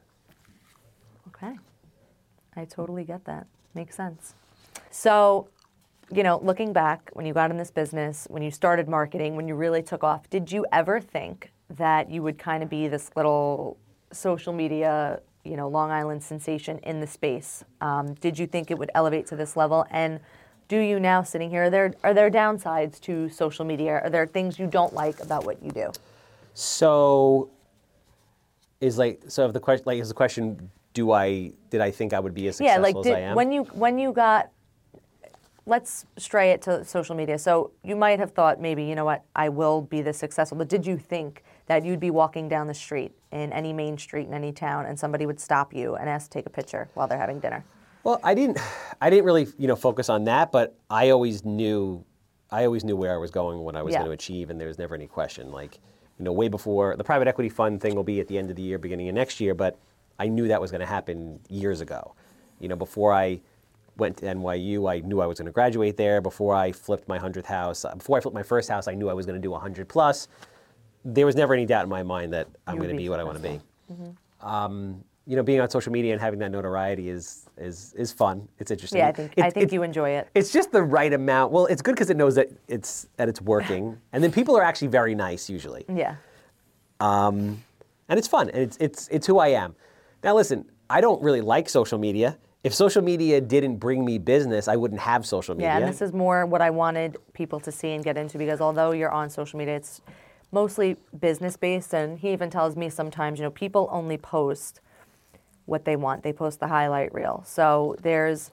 Okay. 1.29 1.57
I 2.57 2.65
totally 2.65 3.05
get 3.05 3.25
that. 3.27 3.47
Makes 3.75 3.97
sense. 3.97 4.35
So, 4.91 5.49
you 6.15 6.23
know, 6.23 6.39
looking 6.43 6.73
back, 6.73 7.11
when 7.15 7.25
you 7.25 7.33
got 7.33 7.51
in 7.51 7.57
this 7.57 7.71
business, 7.71 8.27
when 8.29 8.43
you 8.43 8.51
started 8.51 8.89
marketing, 8.89 9.35
when 9.35 9.49
you 9.49 9.55
really 9.55 9.83
took 9.83 10.05
off, 10.05 10.29
did 10.29 10.53
you 10.53 10.67
ever 10.73 11.01
think 11.01 11.53
that 11.71 12.11
you 12.11 12.23
would 12.23 12.39
kind 12.39 12.63
of 12.63 12.69
be 12.69 12.89
this 12.89 13.11
little 13.17 13.79
social 14.13 14.53
media, 14.53 15.21
you 15.45 15.57
know, 15.57 15.69
Long 15.69 15.91
Island 15.91 16.23
sensation 16.23 16.79
in 16.79 17.01
the 17.01 17.07
space? 17.07 17.65
Um, 17.81 18.15
did 18.15 18.39
you 18.39 18.47
think 18.47 18.71
it 18.71 18.79
would 18.79 18.91
elevate 18.95 19.27
to 19.29 19.37
this 19.37 19.57
level? 19.57 19.87
And 19.91 20.21
do 20.69 20.79
you 20.79 21.01
now, 21.01 21.23
sitting 21.23 21.51
here, 21.51 21.65
are 21.65 21.71
there 21.71 21.95
are 22.03 22.15
there 22.15 22.31
downsides 22.31 23.01
to 23.01 23.29
social 23.29 23.65
media? 23.65 24.01
Are 24.03 24.11
there 24.11 24.27
things 24.27 24.59
you 24.59 24.67
don't 24.67 24.93
like 24.93 25.21
about 25.21 25.45
what 25.45 25.63
you 25.63 25.71
do? 25.71 25.91
So 26.55 27.51
is 28.81 28.99
like 28.99 29.23
so 29.29 29.47
if 29.47 29.53
the 29.53 29.61
question 29.61 29.85
like 29.87 29.99
is 29.99 30.09
the 30.09 30.15
question 30.15 30.71
do 30.93 31.13
I 31.13 31.53
did 31.71 31.81
I 31.81 31.91
think 31.91 32.13
I 32.13 32.21
would 32.21 32.35
be 32.35 32.49
as 32.49 32.61
yeah 32.61 32.77
successful 32.77 33.03
like 33.03 33.07
as 33.07 33.17
I 33.17 33.21
am? 33.21 33.37
when 33.37 33.53
you 33.53 33.65
when 33.65 33.99
you 33.99 34.13
got 34.13 34.51
let's 35.65 36.07
stray 36.17 36.51
it 36.51 36.61
to 36.63 36.85
social 36.85 37.15
media 37.15 37.39
so 37.39 37.71
you 37.85 37.95
might 37.95 38.19
have 38.19 38.33
thought 38.33 38.61
maybe 38.61 38.83
you 38.85 38.95
know 38.95 39.05
what 39.05 39.23
i 39.37 39.49
will 39.49 39.81
be 39.81 40.03
this 40.03 40.19
successful 40.19 40.59
but 40.59 40.69
did 40.69 40.87
you 40.87 40.97
think 40.97 41.45
that 41.67 41.85
you'd 41.85 42.01
be 42.01 42.11
walking 42.11 42.49
down 42.49 42.67
the 42.67 42.75
street 42.75 43.13
in 43.31 43.53
any 43.53 43.73
main 43.73 43.97
street 43.97 44.27
in 44.27 44.35
any 44.35 44.53
town 44.53 44.87
and 44.87 44.99
somebody 44.99 45.25
would 45.25 45.39
stop 45.39 45.73
you 45.73 45.95
and 45.95 46.09
ask 46.09 46.31
to 46.31 46.39
take 46.39 46.47
a 46.47 46.51
picture 46.51 46.89
while 46.95 47.07
they're 47.07 47.19
having 47.19 47.39
dinner 47.39 47.65
well, 48.05 48.19
I 48.23 48.35
didn't 48.35 48.59
I 49.01 49.11
didn't 49.11 49.25
really, 49.25 49.47
you 49.59 49.69
know, 49.69 49.77
focus 49.77 50.09
on 50.09 50.25
that, 50.25 50.53
but 50.53 50.77
I 50.91 51.11
always 51.11 51.45
knew 51.45 52.05
I 52.51 52.65
always 52.67 52.85
knew 52.85 52.97
where 52.97 53.15
I 53.15 53.17
was 53.17 53.31
going, 53.31 53.61
what 53.61 53.77
I 53.77 53.83
was 53.83 53.93
Yeah. 53.93 54.01
going 54.01 54.09
to 54.09 54.13
achieve, 54.13 54.51
and 54.51 54.61
there 54.61 54.69
was 54.69 54.79
never 54.79 54.95
any 54.95 55.07
question. 55.07 55.51
Like, 55.51 55.79
you 56.19 56.25
know, 56.25 56.33
way 56.33 56.49
before 56.49 56.97
the 56.97 57.05
private 57.05 57.29
equity 57.29 57.49
fund 57.49 57.81
thing 57.81 57.95
will 57.95 58.05
be 58.05 58.21
at 58.21 58.29
the 58.29 58.37
end 58.39 58.51
of 58.51 58.57
the 58.57 58.63
year, 58.63 58.79
beginning 58.79 59.09
of 59.09 59.15
next 59.15 59.41
year, 59.41 59.55
but 59.55 59.79
I 60.19 60.29
knew 60.29 60.49
that 60.49 60.61
was 60.61 60.71
going 60.71 60.81
to 60.81 60.87
happen 60.87 61.41
years 61.49 61.81
ago. 61.81 62.15
You 62.61 62.69
know, 62.69 62.77
before 62.77 63.13
I 63.13 63.41
went 63.97 64.17
to 64.19 64.27
NYU, 64.27 64.91
I 64.91 65.01
knew 65.01 65.21
I 65.21 65.27
was 65.27 65.39
going 65.39 65.47
to 65.47 65.53
graduate 65.53 65.97
there. 65.97 66.21
Before 66.21 66.55
I 66.55 66.73
flipped 66.73 67.09
my 67.09 67.19
hundredth 67.19 67.47
house, 67.47 67.85
uh, 67.85 67.95
before 67.95 68.17
I 68.19 68.21
flipped 68.21 68.35
my 68.35 68.43
first 68.43 68.69
house, 68.69 68.89
I 68.89 68.95
knew 68.95 69.09
I 69.09 69.13
was 69.13 69.27
going 69.27 69.41
to 69.41 69.47
do 69.49 69.53
hundred 69.55 69.89
plus. 69.89 70.29
There 71.05 71.27
was 71.27 71.35
never 71.37 71.53
any 71.55 71.67
doubt 71.67 71.85
in 71.85 71.89
my 71.89 72.03
mind 72.03 72.33
that 72.33 72.49
I'm 72.67 72.77
going 72.77 72.89
to 72.89 72.95
be 72.97 73.05
be 73.05 73.09
what 73.09 73.21
I 73.21 73.25
want 73.25 73.37
to 73.37 73.43
be. 73.43 73.61
successful. 73.89 74.17
Um, 74.41 75.05
you 75.27 75.37
know, 75.37 75.43
being 75.45 75.61
on 75.61 75.71
social 75.71 75.93
media 75.93 76.13
and 76.13 76.21
having 76.21 76.41
that 76.41 76.51
notoriety 76.51 77.09
is 77.09 77.47
is 77.59 77.93
is 77.97 78.13
fun. 78.13 78.49
It's 78.59 78.71
interesting. 78.73 78.99
yeah 78.99 79.09
i 79.09 79.13
think 79.13 79.35
It- 79.37 79.45
i 79.45 79.51
think 79.51 79.65
it- 79.71 79.73
you 79.75 79.83
enjoy 79.85 80.11
it 80.11 80.29
It's 80.35 80.51
just 80.53 80.73
the 80.73 80.83
right 80.83 81.13
amount. 81.13 81.53
Well, 81.53 81.67
it's 81.67 81.81
good 81.83 81.95
because 81.95 82.11
it 82.11 82.17
knows 82.17 82.35
that 82.35 82.49
it's 82.67 83.07
that 83.19 83.29
it's 83.29 83.41
working, 83.41 83.99
and 84.13 84.23
then 84.25 84.33
people 84.33 84.57
are 84.57 84.63
actually 84.65 84.89
very 84.89 85.15
nice 85.15 85.49
usually, 85.51 85.85
yeah 85.95 86.17
Um, 87.01 87.63
and 88.09 88.19
it's 88.19 88.29
fun, 88.29 88.49
and 88.51 88.59
it's 88.63 88.77
it's 88.79 89.09
it's 89.09 89.27
who 89.27 89.39
I 89.39 89.49
am. 89.49 89.75
Now, 90.25 90.35
listen, 90.35 90.65
I 90.91 91.01
don't 91.01 91.23
really 91.23 91.41
like 91.41 91.69
social 91.69 91.99
media. 91.99 92.39
If 92.65 92.73
social 92.73 93.03
media 93.03 93.41
didn't 93.41 93.77
bring 93.77 94.05
me 94.05 94.19
business, 94.19 94.69
I 94.69 94.77
wouldn't 94.77 95.01
have 95.01 95.27
social 95.27 95.55
media. 95.55 95.69
yeah 95.69 95.79
and 95.79 95.89
this 95.89 96.01
is 96.01 96.13
more 96.13 96.47
what 96.47 96.61
i 96.61 96.71
wanted 96.71 97.17
people 97.33 97.59
to 97.61 97.73
see 97.73 97.91
and 97.91 98.05
get 98.05 98.17
into 98.17 98.39
because 98.39 98.61
although 98.61 98.93
you're 98.93 99.11
on 99.11 99.29
social 99.31 99.59
media 99.59 99.77
it's 99.77 100.01
mostly 100.53 100.97
business 101.19 101.57
based 101.57 101.93
and 101.95 102.19
he 102.19 102.33
even 102.33 102.51
tells 102.51 102.77
me 102.77 102.89
sometimes 102.89 103.39
you 103.39 103.45
know 103.45 103.51
people 103.51 103.89
only 103.91 104.17
post 104.17 104.81
what 105.67 105.85
they 105.85 105.97
want 105.97 106.23
they 106.23 106.33
post 106.33 106.61
the 106.61 106.69
highlight 106.69 107.13
reel 107.15 107.43
so 107.47 107.97
there's 108.03 108.51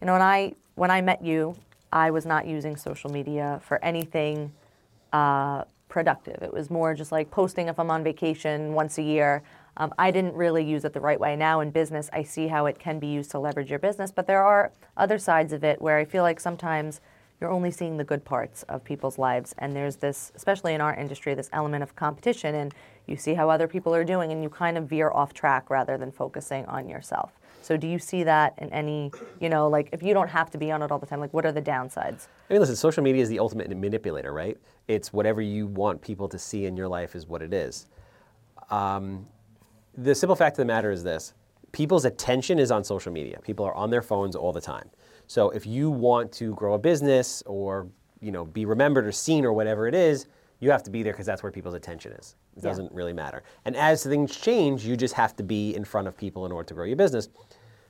you 0.00 0.06
know 0.06 0.12
when 0.12 0.22
i 0.22 0.52
when 0.74 0.90
i 0.90 1.00
met 1.00 1.24
you 1.24 1.56
i 1.92 2.10
was 2.10 2.24
not 2.26 2.46
using 2.46 2.76
social 2.76 3.10
media 3.10 3.60
for 3.64 3.82
anything 3.84 4.52
uh, 5.12 5.64
productive. 5.88 6.42
It 6.42 6.52
was 6.52 6.70
more 6.70 6.94
just 6.94 7.12
like 7.12 7.30
posting 7.30 7.68
if 7.68 7.78
I'm 7.78 7.90
on 7.90 8.04
vacation 8.04 8.74
once 8.74 8.98
a 8.98 9.02
year. 9.02 9.42
Um, 9.78 9.94
I 9.96 10.10
didn't 10.10 10.34
really 10.34 10.64
use 10.64 10.84
it 10.84 10.92
the 10.92 11.00
right 11.00 11.18
way. 11.18 11.36
Now 11.36 11.60
in 11.60 11.70
business, 11.70 12.10
I 12.12 12.24
see 12.24 12.48
how 12.48 12.66
it 12.66 12.78
can 12.78 12.98
be 12.98 13.06
used 13.06 13.30
to 13.30 13.38
leverage 13.38 13.70
your 13.70 13.78
business, 13.78 14.10
but 14.10 14.26
there 14.26 14.42
are 14.42 14.72
other 14.96 15.18
sides 15.18 15.52
of 15.52 15.62
it 15.64 15.80
where 15.80 15.98
I 15.98 16.04
feel 16.04 16.24
like 16.24 16.40
sometimes 16.40 17.00
you're 17.40 17.50
only 17.50 17.70
seeing 17.70 17.96
the 17.96 18.04
good 18.04 18.24
parts 18.24 18.64
of 18.64 18.82
people's 18.82 19.18
lives. 19.18 19.54
And 19.58 19.74
there's 19.74 19.96
this, 19.96 20.32
especially 20.34 20.74
in 20.74 20.80
our 20.80 20.94
industry, 20.94 21.34
this 21.34 21.48
element 21.52 21.84
of 21.84 21.94
competition, 21.94 22.56
and 22.56 22.74
you 23.06 23.16
see 23.16 23.34
how 23.34 23.48
other 23.48 23.68
people 23.68 23.94
are 23.94 24.04
doing, 24.04 24.32
and 24.32 24.42
you 24.42 24.48
kind 24.48 24.76
of 24.76 24.88
veer 24.88 25.10
off 25.10 25.32
track 25.32 25.70
rather 25.70 25.96
than 25.96 26.10
focusing 26.10 26.66
on 26.66 26.88
yourself. 26.88 27.38
So, 27.62 27.76
do 27.76 27.86
you 27.86 27.98
see 27.98 28.24
that 28.24 28.54
in 28.58 28.70
any, 28.70 29.12
you 29.40 29.48
know, 29.48 29.68
like 29.68 29.88
if 29.92 30.02
you 30.02 30.14
don't 30.14 30.28
have 30.28 30.50
to 30.50 30.58
be 30.58 30.72
on 30.72 30.82
it 30.82 30.90
all 30.90 30.98
the 30.98 31.06
time, 31.06 31.20
like 31.20 31.32
what 31.32 31.44
are 31.44 31.52
the 31.52 31.62
downsides? 31.62 32.26
I 32.48 32.54
mean, 32.54 32.60
listen, 32.60 32.76
social 32.76 33.02
media 33.02 33.22
is 33.22 33.28
the 33.28 33.38
ultimate 33.38 33.68
manipulator, 33.68 34.32
right? 34.32 34.56
It's 34.88 35.12
whatever 35.12 35.40
you 35.40 35.66
want 35.66 36.00
people 36.00 36.28
to 36.30 36.38
see 36.38 36.66
in 36.66 36.76
your 36.76 36.88
life 36.88 37.14
is 37.14 37.26
what 37.26 37.42
it 37.42 37.52
is. 37.52 37.86
Um, 38.70 39.26
the 40.02 40.14
simple 40.14 40.36
fact 40.36 40.54
of 40.54 40.58
the 40.58 40.64
matter 40.66 40.90
is 40.90 41.02
this 41.02 41.34
people's 41.72 42.04
attention 42.04 42.58
is 42.58 42.70
on 42.70 42.82
social 42.82 43.12
media. 43.12 43.38
People 43.42 43.66
are 43.66 43.74
on 43.74 43.90
their 43.90 44.00
phones 44.00 44.34
all 44.36 44.52
the 44.52 44.60
time. 44.60 44.88
So 45.26 45.50
if 45.50 45.66
you 45.66 45.90
want 45.90 46.32
to 46.32 46.54
grow 46.54 46.74
a 46.74 46.78
business 46.78 47.42
or 47.46 47.88
you 48.20 48.32
know 48.32 48.44
be 48.44 48.64
remembered 48.64 49.06
or 49.06 49.12
seen 49.12 49.44
or 49.44 49.52
whatever 49.52 49.86
it 49.86 49.94
is, 49.94 50.26
you 50.60 50.70
have 50.70 50.82
to 50.84 50.90
be 50.90 51.02
there 51.02 51.12
because 51.12 51.26
that's 51.26 51.42
where 51.42 51.52
people's 51.52 51.74
attention 51.74 52.12
is. 52.12 52.36
It 52.56 52.62
Yeah. 52.62 52.70
doesn't 52.70 52.92
really 52.92 53.12
matter. 53.12 53.42
And 53.64 53.76
as 53.76 54.02
things 54.04 54.34
change, 54.36 54.84
you 54.86 54.96
just 54.96 55.14
have 55.14 55.36
to 55.36 55.42
be 55.42 55.74
in 55.74 55.84
front 55.84 56.08
of 56.08 56.16
people 56.16 56.46
in 56.46 56.52
order 56.52 56.66
to 56.68 56.74
grow 56.74 56.84
your 56.84 56.96
business. 56.96 57.28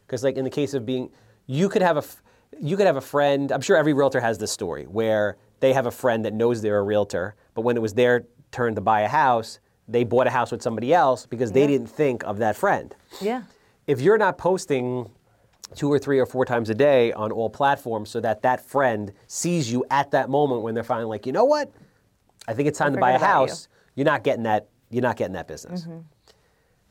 Because 0.07 0.25
like 0.25 0.37
in 0.37 0.44
the 0.44 0.51
case 0.51 0.75
of 0.75 0.85
being, 0.87 1.11
you 1.47 1.68
could 1.68 1.83
have 1.83 1.97
a 1.99 2.05
you 2.59 2.77
could 2.79 2.87
have 2.87 2.97
a 2.97 3.01
friend. 3.03 3.53
I'm 3.53 3.61
sure 3.61 3.77
every 3.77 3.92
realtor 3.92 4.21
has 4.21 4.38
this 4.38 4.51
story 4.51 4.85
where 4.87 5.37
they 5.61 5.75
have 5.75 5.85
a 5.87 5.90
friend 5.90 6.25
that 6.25 6.33
knows 6.33 6.62
they're 6.62 6.79
a 6.79 6.83
realtor, 6.83 7.35
but 7.55 7.61
when 7.62 7.77
it 7.77 7.81
was 7.81 7.92
their 7.94 8.25
turn 8.51 8.75
to 8.75 8.81
buy 8.81 9.03
a 9.03 9.09
house, 9.09 9.61
they 9.88 10.05
bought 10.05 10.27
a 10.27 10.31
house 10.31 10.53
with 10.53 10.62
somebody 10.62 10.92
else 10.92 11.27
because 11.27 11.53
they 11.53 11.62
Yeah. 11.62 11.66
didn't 11.68 11.88
think 11.88 12.22
of 12.24 12.38
that 12.38 12.57
friend 12.57 12.94
Yeah. 13.20 13.42
if 13.87 14.01
you're 14.01 14.18
not 14.18 14.37
posting 14.38 15.11
two 15.74 15.90
or 15.92 15.98
three 15.98 16.18
or 16.18 16.27
four 16.27 16.44
times 16.44 16.70
a 16.70 16.74
day 16.74 17.12
on 17.12 17.31
all 17.33 17.51
platforms 17.51 18.11
so 18.11 18.20
that 18.20 18.42
that 18.42 18.61
friend 18.64 19.12
sees 19.27 19.70
you 19.72 19.85
at 19.90 20.11
that 20.12 20.29
moment 20.31 20.62
when 20.62 20.74
they're 20.74 20.83
finally 20.85 21.07
like, 21.09 21.27
you 21.27 21.33
know 21.33 21.44
what? 21.44 21.70
I 22.46 22.55
think 22.55 22.68
it's 22.68 22.79
time 22.79 22.94
to 22.94 22.98
buy 23.01 23.11
a 23.12 23.14
forget 23.18 23.29
you." 23.29 23.35
house. 23.35 23.68
You. 23.94 24.03
are 24.03 24.05
not 24.05 24.22
getting 24.22 24.44
that. 24.44 24.68
You're 24.90 25.03
not 25.03 25.16
getting 25.16 25.35
that 25.35 25.46
business. 25.48 25.83
Mm-hmm. 25.83 25.98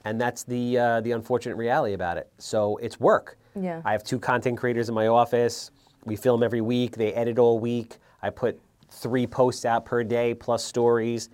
And 0.06 0.22
that's 0.22 0.44
the 0.44 0.78
uh, 0.78 1.02
the 1.02 1.12
unfortunate 1.12 1.56
reality 1.56 1.94
about 1.94 2.18
it. 2.18 2.30
So 2.38 2.78
it's 2.78 3.00
work. 3.00 3.38
Yeah. 3.56 3.82
I 3.84 3.92
have 3.92 4.04
two 4.04 4.20
content 4.20 4.58
creators 4.58 4.88
in 4.90 4.96
my 4.96 5.08
office. 5.08 5.72
We 6.06 6.16
film 6.16 6.44
every 6.44 6.62
week. 6.62 6.96
They 6.96 7.14
edit 7.14 7.40
all 7.40 7.60
week. 7.60 7.98
I 8.22 8.30
put 8.30 8.60
three 8.92 9.26
posts 9.28 9.66
out 9.66 9.86
per 9.86 10.04
day 10.04 10.34
plus 10.36 10.64
stories. 10.64 11.30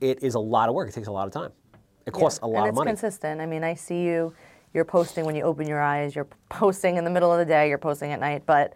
It 0.00 0.22
is 0.22 0.34
a 0.34 0.40
lot 0.40 0.68
of 0.68 0.74
work. 0.74 0.88
It 0.88 0.92
takes 0.92 1.08
a 1.08 1.12
lot 1.12 1.26
of 1.26 1.32
time. 1.32 1.52
It 2.06 2.12
costs 2.12 2.40
a 2.42 2.46
lot 2.46 2.60
and 2.60 2.68
of 2.68 2.74
money. 2.76 2.90
it's 2.90 3.00
consistent. 3.00 3.40
I 3.40 3.46
mean, 3.46 3.64
I 3.64 3.74
see 3.74 4.02
you. 4.02 4.32
You're 4.72 4.84
posting 4.84 5.24
when 5.24 5.34
you 5.34 5.42
open 5.42 5.66
your 5.66 5.80
eyes. 5.80 6.14
You're 6.14 6.28
posting 6.48 6.96
in 6.96 7.04
the 7.04 7.10
middle 7.10 7.32
of 7.32 7.38
the 7.38 7.44
day. 7.44 7.68
You're 7.68 7.78
posting 7.78 8.12
at 8.12 8.20
night. 8.20 8.44
But 8.46 8.74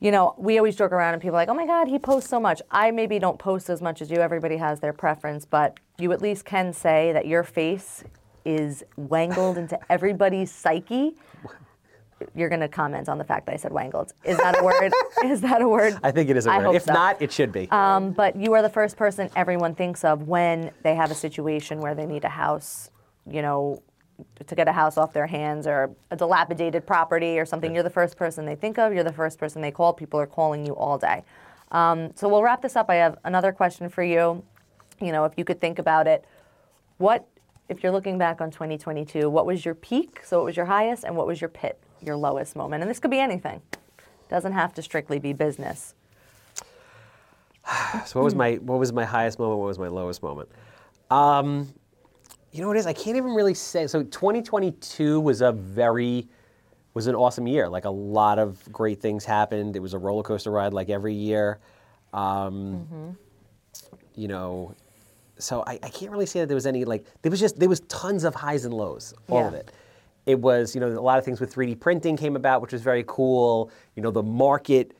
you 0.00 0.12
know, 0.12 0.34
we 0.38 0.58
always 0.58 0.76
joke 0.76 0.92
around, 0.92 1.14
and 1.14 1.22
people 1.22 1.36
are 1.36 1.40
like, 1.40 1.48
"Oh 1.48 1.54
my 1.54 1.66
God, 1.66 1.88
he 1.88 1.98
posts 1.98 2.30
so 2.30 2.38
much." 2.38 2.62
I 2.70 2.90
maybe 2.90 3.18
don't 3.18 3.38
post 3.38 3.68
as 3.68 3.82
much 3.82 4.00
as 4.00 4.10
you. 4.10 4.18
Everybody 4.18 4.56
has 4.56 4.78
their 4.80 4.92
preference, 4.92 5.44
but 5.44 5.78
you 5.98 6.12
at 6.12 6.22
least 6.22 6.44
can 6.44 6.72
say 6.72 7.12
that 7.12 7.26
your 7.26 7.42
face 7.42 8.04
is 8.44 8.84
wangled 8.96 9.58
into 9.58 9.78
everybody's 9.90 10.52
psyche. 10.52 11.16
You're 12.34 12.48
going 12.48 12.60
to 12.60 12.68
comment 12.68 13.08
on 13.08 13.18
the 13.18 13.24
fact 13.24 13.46
that 13.46 13.54
I 13.54 13.56
said 13.56 13.72
wangled. 13.72 14.12
Is 14.24 14.36
that 14.38 14.60
a 14.60 14.64
word? 14.64 14.92
is 15.24 15.40
that 15.42 15.62
a 15.62 15.68
word? 15.68 15.98
I 16.02 16.10
think 16.10 16.30
it 16.30 16.36
is 16.36 16.46
a 16.46 16.50
I 16.50 16.66
word. 16.66 16.74
If 16.74 16.84
so. 16.84 16.92
not, 16.92 17.20
it 17.22 17.32
should 17.32 17.52
be. 17.52 17.68
Um, 17.70 18.12
but 18.12 18.36
you 18.36 18.54
are 18.54 18.62
the 18.62 18.68
first 18.68 18.96
person 18.96 19.30
everyone 19.36 19.74
thinks 19.74 20.04
of 20.04 20.28
when 20.28 20.72
they 20.82 20.94
have 20.94 21.10
a 21.10 21.14
situation 21.14 21.80
where 21.80 21.94
they 21.94 22.06
need 22.06 22.24
a 22.24 22.28
house, 22.28 22.90
you 23.30 23.42
know, 23.42 23.82
to 24.46 24.54
get 24.54 24.66
a 24.66 24.72
house 24.72 24.96
off 24.96 25.12
their 25.12 25.26
hands 25.26 25.66
or 25.66 25.94
a 26.10 26.16
dilapidated 26.16 26.86
property 26.86 27.38
or 27.38 27.46
something. 27.46 27.72
You're 27.72 27.84
the 27.84 27.90
first 27.90 28.16
person 28.16 28.46
they 28.46 28.56
think 28.56 28.78
of. 28.78 28.92
You're 28.92 29.04
the 29.04 29.12
first 29.12 29.38
person 29.38 29.62
they 29.62 29.70
call. 29.70 29.92
People 29.92 30.18
are 30.20 30.26
calling 30.26 30.66
you 30.66 30.74
all 30.74 30.98
day. 30.98 31.22
Um, 31.70 32.12
so 32.14 32.28
we'll 32.28 32.42
wrap 32.42 32.62
this 32.62 32.76
up. 32.76 32.90
I 32.90 32.96
have 32.96 33.18
another 33.24 33.52
question 33.52 33.88
for 33.88 34.02
you. 34.02 34.42
You 35.00 35.12
know, 35.12 35.24
if 35.24 35.34
you 35.36 35.44
could 35.44 35.60
think 35.60 35.78
about 35.78 36.06
it, 36.06 36.24
what, 36.96 37.28
if 37.68 37.82
you're 37.82 37.92
looking 37.92 38.18
back 38.18 38.40
on 38.40 38.50
2022, 38.50 39.30
what 39.30 39.46
was 39.46 39.64
your 39.64 39.74
peak? 39.74 40.20
So 40.24 40.38
what 40.38 40.46
was 40.46 40.56
your 40.56 40.66
highest, 40.66 41.04
and 41.04 41.14
what 41.14 41.26
was 41.26 41.40
your 41.40 41.50
pit, 41.50 41.80
your 42.02 42.16
lowest 42.16 42.56
moment? 42.56 42.82
And 42.82 42.90
this 42.90 42.98
could 42.98 43.10
be 43.10 43.20
anything. 43.20 43.60
Doesn't 44.28 44.52
have 44.52 44.74
to 44.74 44.82
strictly 44.82 45.18
be 45.18 45.32
business. 45.32 45.94
So 48.06 48.18
what 48.18 48.24
was 48.24 48.34
my 48.34 48.54
what 48.54 48.78
was 48.78 48.92
my 48.92 49.04
highest 49.04 49.38
moment? 49.38 49.58
What 49.60 49.66
was 49.66 49.78
my 49.78 49.88
lowest 49.88 50.22
moment? 50.22 50.48
Um, 51.10 51.72
you 52.52 52.60
know 52.62 52.68
what 52.68 52.76
it 52.76 52.80
is? 52.80 52.86
I 52.86 52.92
can't 52.92 53.16
even 53.16 53.34
really 53.34 53.54
say. 53.54 53.86
So 53.86 54.02
2022 54.02 55.20
was 55.20 55.42
a 55.42 55.52
very 55.52 56.28
was 56.94 57.06
an 57.06 57.14
awesome 57.14 57.46
year. 57.46 57.68
Like 57.68 57.84
a 57.84 57.90
lot 57.90 58.38
of 58.38 58.60
great 58.72 59.00
things 59.00 59.24
happened. 59.24 59.76
It 59.76 59.80
was 59.80 59.94
a 59.94 59.98
roller 59.98 60.22
coaster 60.22 60.50
ride, 60.50 60.72
like 60.72 60.88
every 60.88 61.14
year. 61.14 61.58
Um, 62.12 63.16
You 64.16 64.28
know, 64.28 64.74
so 65.38 65.62
I, 65.66 65.78
I 65.82 65.88
can't 65.90 66.10
really 66.10 66.26
say 66.26 66.40
that 66.40 66.46
there 66.46 66.56
was 66.56 66.66
any 66.66 66.84
like 66.84 67.04
there 67.22 67.30
was 67.30 67.38
just 67.38 67.58
there 67.58 67.68
was 67.68 67.80
tons 67.80 68.24
of 68.24 68.34
highs 68.34 68.64
and 68.64 68.74
lows, 68.74 69.14
all 69.28 69.46
of 69.46 69.54
it. 69.54 69.70
It 70.28 70.38
was 70.38 70.74
you 70.74 70.80
know 70.80 70.88
a 70.88 71.00
lot 71.00 71.18
of 71.18 71.24
things 71.24 71.40
with 71.40 71.54
3D 71.54 71.80
printing 71.80 72.16
came 72.16 72.36
about, 72.36 72.60
which 72.60 72.72
was 72.72 72.82
very 72.82 73.02
cool. 73.06 73.70
You 73.96 74.02
know 74.02 74.10
the 74.10 74.22
market 74.22 74.94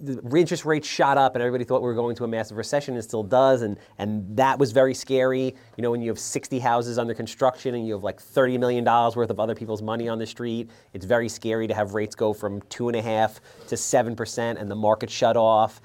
the 0.00 0.22
interest 0.38 0.64
rates 0.64 0.86
shot 0.86 1.18
up 1.18 1.34
and 1.34 1.42
everybody 1.42 1.64
thought 1.64 1.82
we 1.82 1.88
were 1.88 1.94
going 1.94 2.14
to 2.14 2.22
a 2.22 2.28
massive 2.28 2.56
recession 2.56 2.94
and 2.94 3.02
still 3.04 3.22
does. 3.22 3.60
And 3.60 3.76
and 3.98 4.36
that 4.36 4.58
was 4.58 4.72
very 4.72 4.94
scary. 4.94 5.54
You 5.76 5.82
know 5.82 5.90
when 5.90 6.00
you 6.00 6.08
have 6.08 6.18
60 6.18 6.58
houses 6.60 6.98
under 6.98 7.12
construction 7.12 7.74
and 7.74 7.86
you 7.86 7.92
have 7.92 8.02
like 8.02 8.20
30 8.20 8.56
million 8.56 8.84
dollars 8.84 9.16
worth 9.16 9.28
of 9.28 9.38
other 9.38 9.54
people's 9.54 9.82
money 9.82 10.08
on 10.08 10.18
the 10.18 10.26
street 10.26 10.70
it's 10.94 11.04
very 11.04 11.28
scary 11.28 11.66
to 11.66 11.74
have 11.74 11.92
rates 11.92 12.14
go 12.14 12.32
from 12.32 12.62
two 12.62 12.88
and 12.88 12.96
a 12.96 13.02
half 13.02 13.40
to 13.68 13.76
seven 13.76 14.16
percent 14.16 14.58
and 14.58 14.70
the 14.70 14.76
market 14.76 15.10
shut 15.10 15.36
off. 15.36 15.82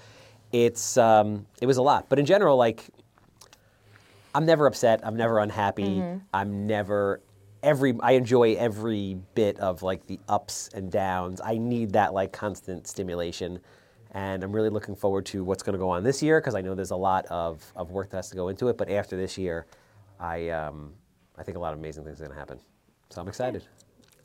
It's 0.54 0.96
um, 0.98 1.46
it 1.62 1.66
was 1.66 1.78
a 1.78 1.82
lot. 1.82 2.08
But 2.08 2.20
in 2.20 2.26
general 2.26 2.56
like 2.56 2.86
i'm 4.36 4.46
never 4.46 4.68
upset. 4.68 5.00
I'm 5.04 5.18
never 5.18 5.40
unhappy. 5.40 6.00
I'm 6.34 6.68
never 6.68 7.22
every 7.66 7.96
i 8.02 8.12
enjoy 8.12 8.54
every 8.56 9.18
bit 9.34 9.60
of 9.60 9.84
like 9.84 10.06
the 10.08 10.20
ups 10.30 10.70
and 10.74 10.92
downs. 10.92 11.42
I 11.44 11.58
need 11.58 11.92
that 11.94 12.14
like 12.14 12.32
constant 12.32 12.88
stimulation. 12.88 13.60
And 14.12 14.44
i'm 14.44 14.54
really 14.54 14.70
looking 14.70 14.96
forward 14.96 15.26
to 15.28 15.44
what's 15.44 15.64
going 15.64 15.74
to 15.74 15.80
go 15.80 15.90
on 15.90 16.04
this 16.04 16.24
year 16.24 16.40
because 16.40 16.56
i 16.56 16.62
know 16.62 16.76
there's 16.76 16.92
a 16.92 16.96
lot 16.96 17.26
of, 17.26 17.74
of 17.76 17.92
work 17.92 18.12
that 18.12 18.18
has 18.18 18.30
to 18.30 18.36
go 18.36 18.48
into 18.48 18.70
it. 18.70 18.78
But 18.78 18.90
after 18.90 19.18
this 19.18 19.38
year 19.38 19.66
i 20.20 20.50
um, 20.50 20.94
i 21.38 21.44
think 21.44 21.58
a 21.58 21.60
lot 21.60 21.74
of 21.74 21.80
amazing 21.80 22.06
things 22.06 22.22
are 22.22 22.26
going 22.26 22.34
to 22.34 22.40
happen. 22.40 22.60
So 23.10 23.20
i'm 23.20 23.28
excited. 23.28 23.64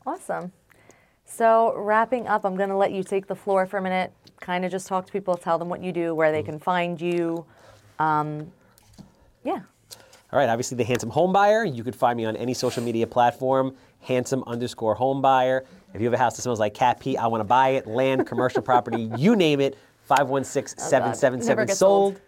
Awesome. 0.07 0.53
So, 1.25 1.75
wrapping 1.77 2.27
up, 2.27 2.45
I'm 2.45 2.57
going 2.57 2.71
to 2.71 2.77
let 2.77 2.91
you 2.91 3.05
take 3.05 3.29
the 3.29 3.37
floor 3.37 3.65
for 3.65 3.79
a 3.79 3.83
minute, 3.83 4.13
kind 4.41 4.65
of 4.65 4.73
just 4.73 4.89
talk 4.89 5.07
to 5.07 5.13
people, 5.13 5.37
tell 5.37 5.59
them 5.59 5.69
what 5.69 5.81
you 5.81 5.93
do, 5.93 6.13
where 6.13 6.33
they 6.33 6.43
can 6.43 6.59
find 6.59 7.01
you. 7.01 7.47
Um, 8.01 8.51
yeah. 9.45 9.61
All 10.33 10.39
right, 10.39 10.49
obviously 10.49 10.77
the 10.77 10.85
Handsome 10.85 11.11
Home 11.11 11.33
Buyer. 11.33 11.65
You 11.65 11.83
could 11.83 11.97
find 11.97 12.17
me 12.17 12.25
on 12.25 12.37
any 12.37 12.55
social 12.55 12.83
media 12.85 13.07
platform, 13.07 13.75
handsome 14.01 14.45
underscore 14.47 14.95
home 14.95 15.21
buyer. 15.21 15.65
If 15.93 16.01
you 16.01 16.07
have 16.07 16.15
a 16.15 16.19
house 16.19 16.37
that 16.37 16.43
smells 16.43 16.61
like 16.61 16.73
cat 16.73 17.01
pee, 17.01 17.17
I 17.17 17.27
want 17.27 17.41
to 17.41 17.45
buy 17.45 17.71
it. 17.71 17.87
Land, 17.89 18.27
commercial 18.27 18.63
property, 18.63 19.11
you 19.17 19.35
name 19.35 19.61
it. 19.61 19.77
516 20.05 20.77
Never 20.79 21.15
777 21.15 21.67
gets 21.67 21.79
sold. 21.79 22.15
old. 22.15 22.21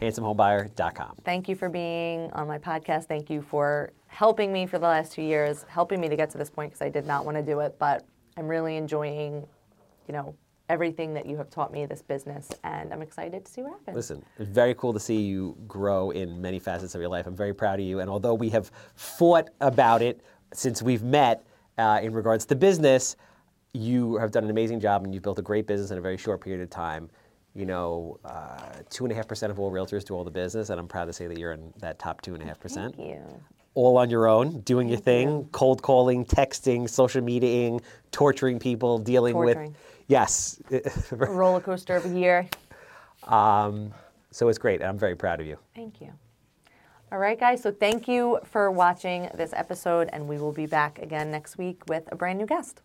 HandsomeHomebuyer.com. 0.00 1.16
Thank 1.24 1.48
you 1.48 1.56
for 1.56 1.68
being 1.68 2.30
on 2.32 2.46
my 2.46 2.58
podcast. 2.58 3.06
Thank 3.06 3.30
you 3.30 3.42
for 3.42 3.92
helping 4.06 4.52
me 4.52 4.66
for 4.66 4.78
the 4.78 4.86
last 4.86 5.12
two 5.12 5.22
years, 5.22 5.64
helping 5.68 6.00
me 6.00 6.08
to 6.08 6.16
get 6.16 6.30
to 6.30 6.38
this 6.38 6.50
point 6.50 6.70
because 6.72 6.82
I 6.84 6.88
did 6.88 7.06
not 7.06 7.24
want 7.24 7.36
to 7.36 7.42
do 7.42 7.60
it, 7.60 7.76
but 7.78 8.04
I'm 8.36 8.46
really 8.46 8.76
enjoying, 8.76 9.46
you 10.08 10.12
know, 10.12 10.34
everything 10.68 11.14
that 11.14 11.26
you 11.26 11.36
have 11.36 11.50
taught 11.50 11.72
me 11.72 11.86
this 11.86 12.02
business, 12.02 12.50
and 12.64 12.92
I'm 12.92 13.02
excited 13.02 13.44
to 13.44 13.50
see 13.50 13.62
what 13.62 13.72
happens. 13.72 13.96
Listen, 13.96 14.24
it's 14.38 14.48
very 14.48 14.74
cool 14.74 14.92
to 14.92 15.00
see 15.00 15.20
you 15.20 15.56
grow 15.66 16.10
in 16.10 16.40
many 16.40 16.58
facets 16.58 16.94
of 16.94 17.00
your 17.00 17.10
life. 17.10 17.26
I'm 17.26 17.36
very 17.36 17.54
proud 17.54 17.80
of 17.80 17.86
you. 17.86 18.00
And 18.00 18.08
although 18.08 18.34
we 18.34 18.50
have 18.50 18.70
fought 18.94 19.50
about 19.60 20.02
it 20.02 20.20
since 20.52 20.82
we've 20.82 21.02
met 21.02 21.46
uh, 21.78 22.00
in 22.02 22.12
regards 22.12 22.46
to 22.46 22.54
business, 22.54 23.16
you 23.72 24.16
have 24.16 24.30
done 24.30 24.44
an 24.44 24.50
amazing 24.50 24.80
job 24.80 25.04
and 25.04 25.12
you've 25.12 25.22
built 25.22 25.38
a 25.38 25.42
great 25.42 25.66
business 25.66 25.90
in 25.90 25.98
a 25.98 26.00
very 26.00 26.16
short 26.16 26.40
period 26.40 26.62
of 26.62 26.70
time. 26.70 27.10
You 27.54 27.66
know, 27.66 28.18
uh, 28.24 28.82
two 28.90 29.04
and 29.04 29.12
a 29.12 29.14
half 29.14 29.28
percent 29.28 29.52
of 29.52 29.60
all 29.60 29.70
realtors 29.70 30.04
do 30.04 30.14
all 30.14 30.24
the 30.24 30.30
business, 30.30 30.70
and 30.70 30.80
I'm 30.80 30.88
proud 30.88 31.04
to 31.04 31.12
say 31.12 31.28
that 31.28 31.38
you're 31.38 31.52
in 31.52 31.72
that 31.78 31.98
top 31.98 32.20
two 32.20 32.34
and 32.34 32.42
a 32.42 32.46
half 32.46 32.58
percent. 32.58 32.96
Thank 32.96 33.08
you. 33.10 33.40
All 33.74 33.96
on 33.98 34.08
your 34.08 34.28
own, 34.28 34.60
doing 34.60 34.88
your 34.88 34.98
thing, 34.98 35.48
cold 35.50 35.82
calling, 35.82 36.24
texting, 36.24 36.88
social 36.88 37.22
mediaing, 37.22 37.82
torturing 38.12 38.58
people, 38.60 38.98
dealing 38.98 39.32
Torturing. 39.34 39.70
with. 39.70 39.76
Yes. 40.06 40.62
A 40.70 41.16
roller 41.16 41.60
coaster 41.60 41.96
of 41.96 42.04
a 42.04 42.08
year. 42.08 42.48
um, 43.24 43.92
so 44.30 44.48
it's 44.48 44.58
great, 44.58 44.80
and 44.80 44.88
I'm 44.88 44.98
very 44.98 45.16
proud 45.16 45.40
of 45.40 45.46
you. 45.46 45.58
Thank 45.74 46.00
you. 46.00 46.12
All 47.10 47.18
right, 47.18 47.38
guys. 47.38 47.62
So 47.62 47.70
thank 47.72 48.06
you 48.06 48.38
for 48.44 48.70
watching 48.70 49.28
this 49.34 49.52
episode, 49.52 50.08
and 50.12 50.28
we 50.28 50.38
will 50.38 50.52
be 50.52 50.66
back 50.66 50.98
again 51.00 51.30
next 51.30 51.58
week 51.58 51.82
with 51.88 52.04
a 52.12 52.16
brand 52.16 52.38
new 52.38 52.46
guest. 52.46 52.82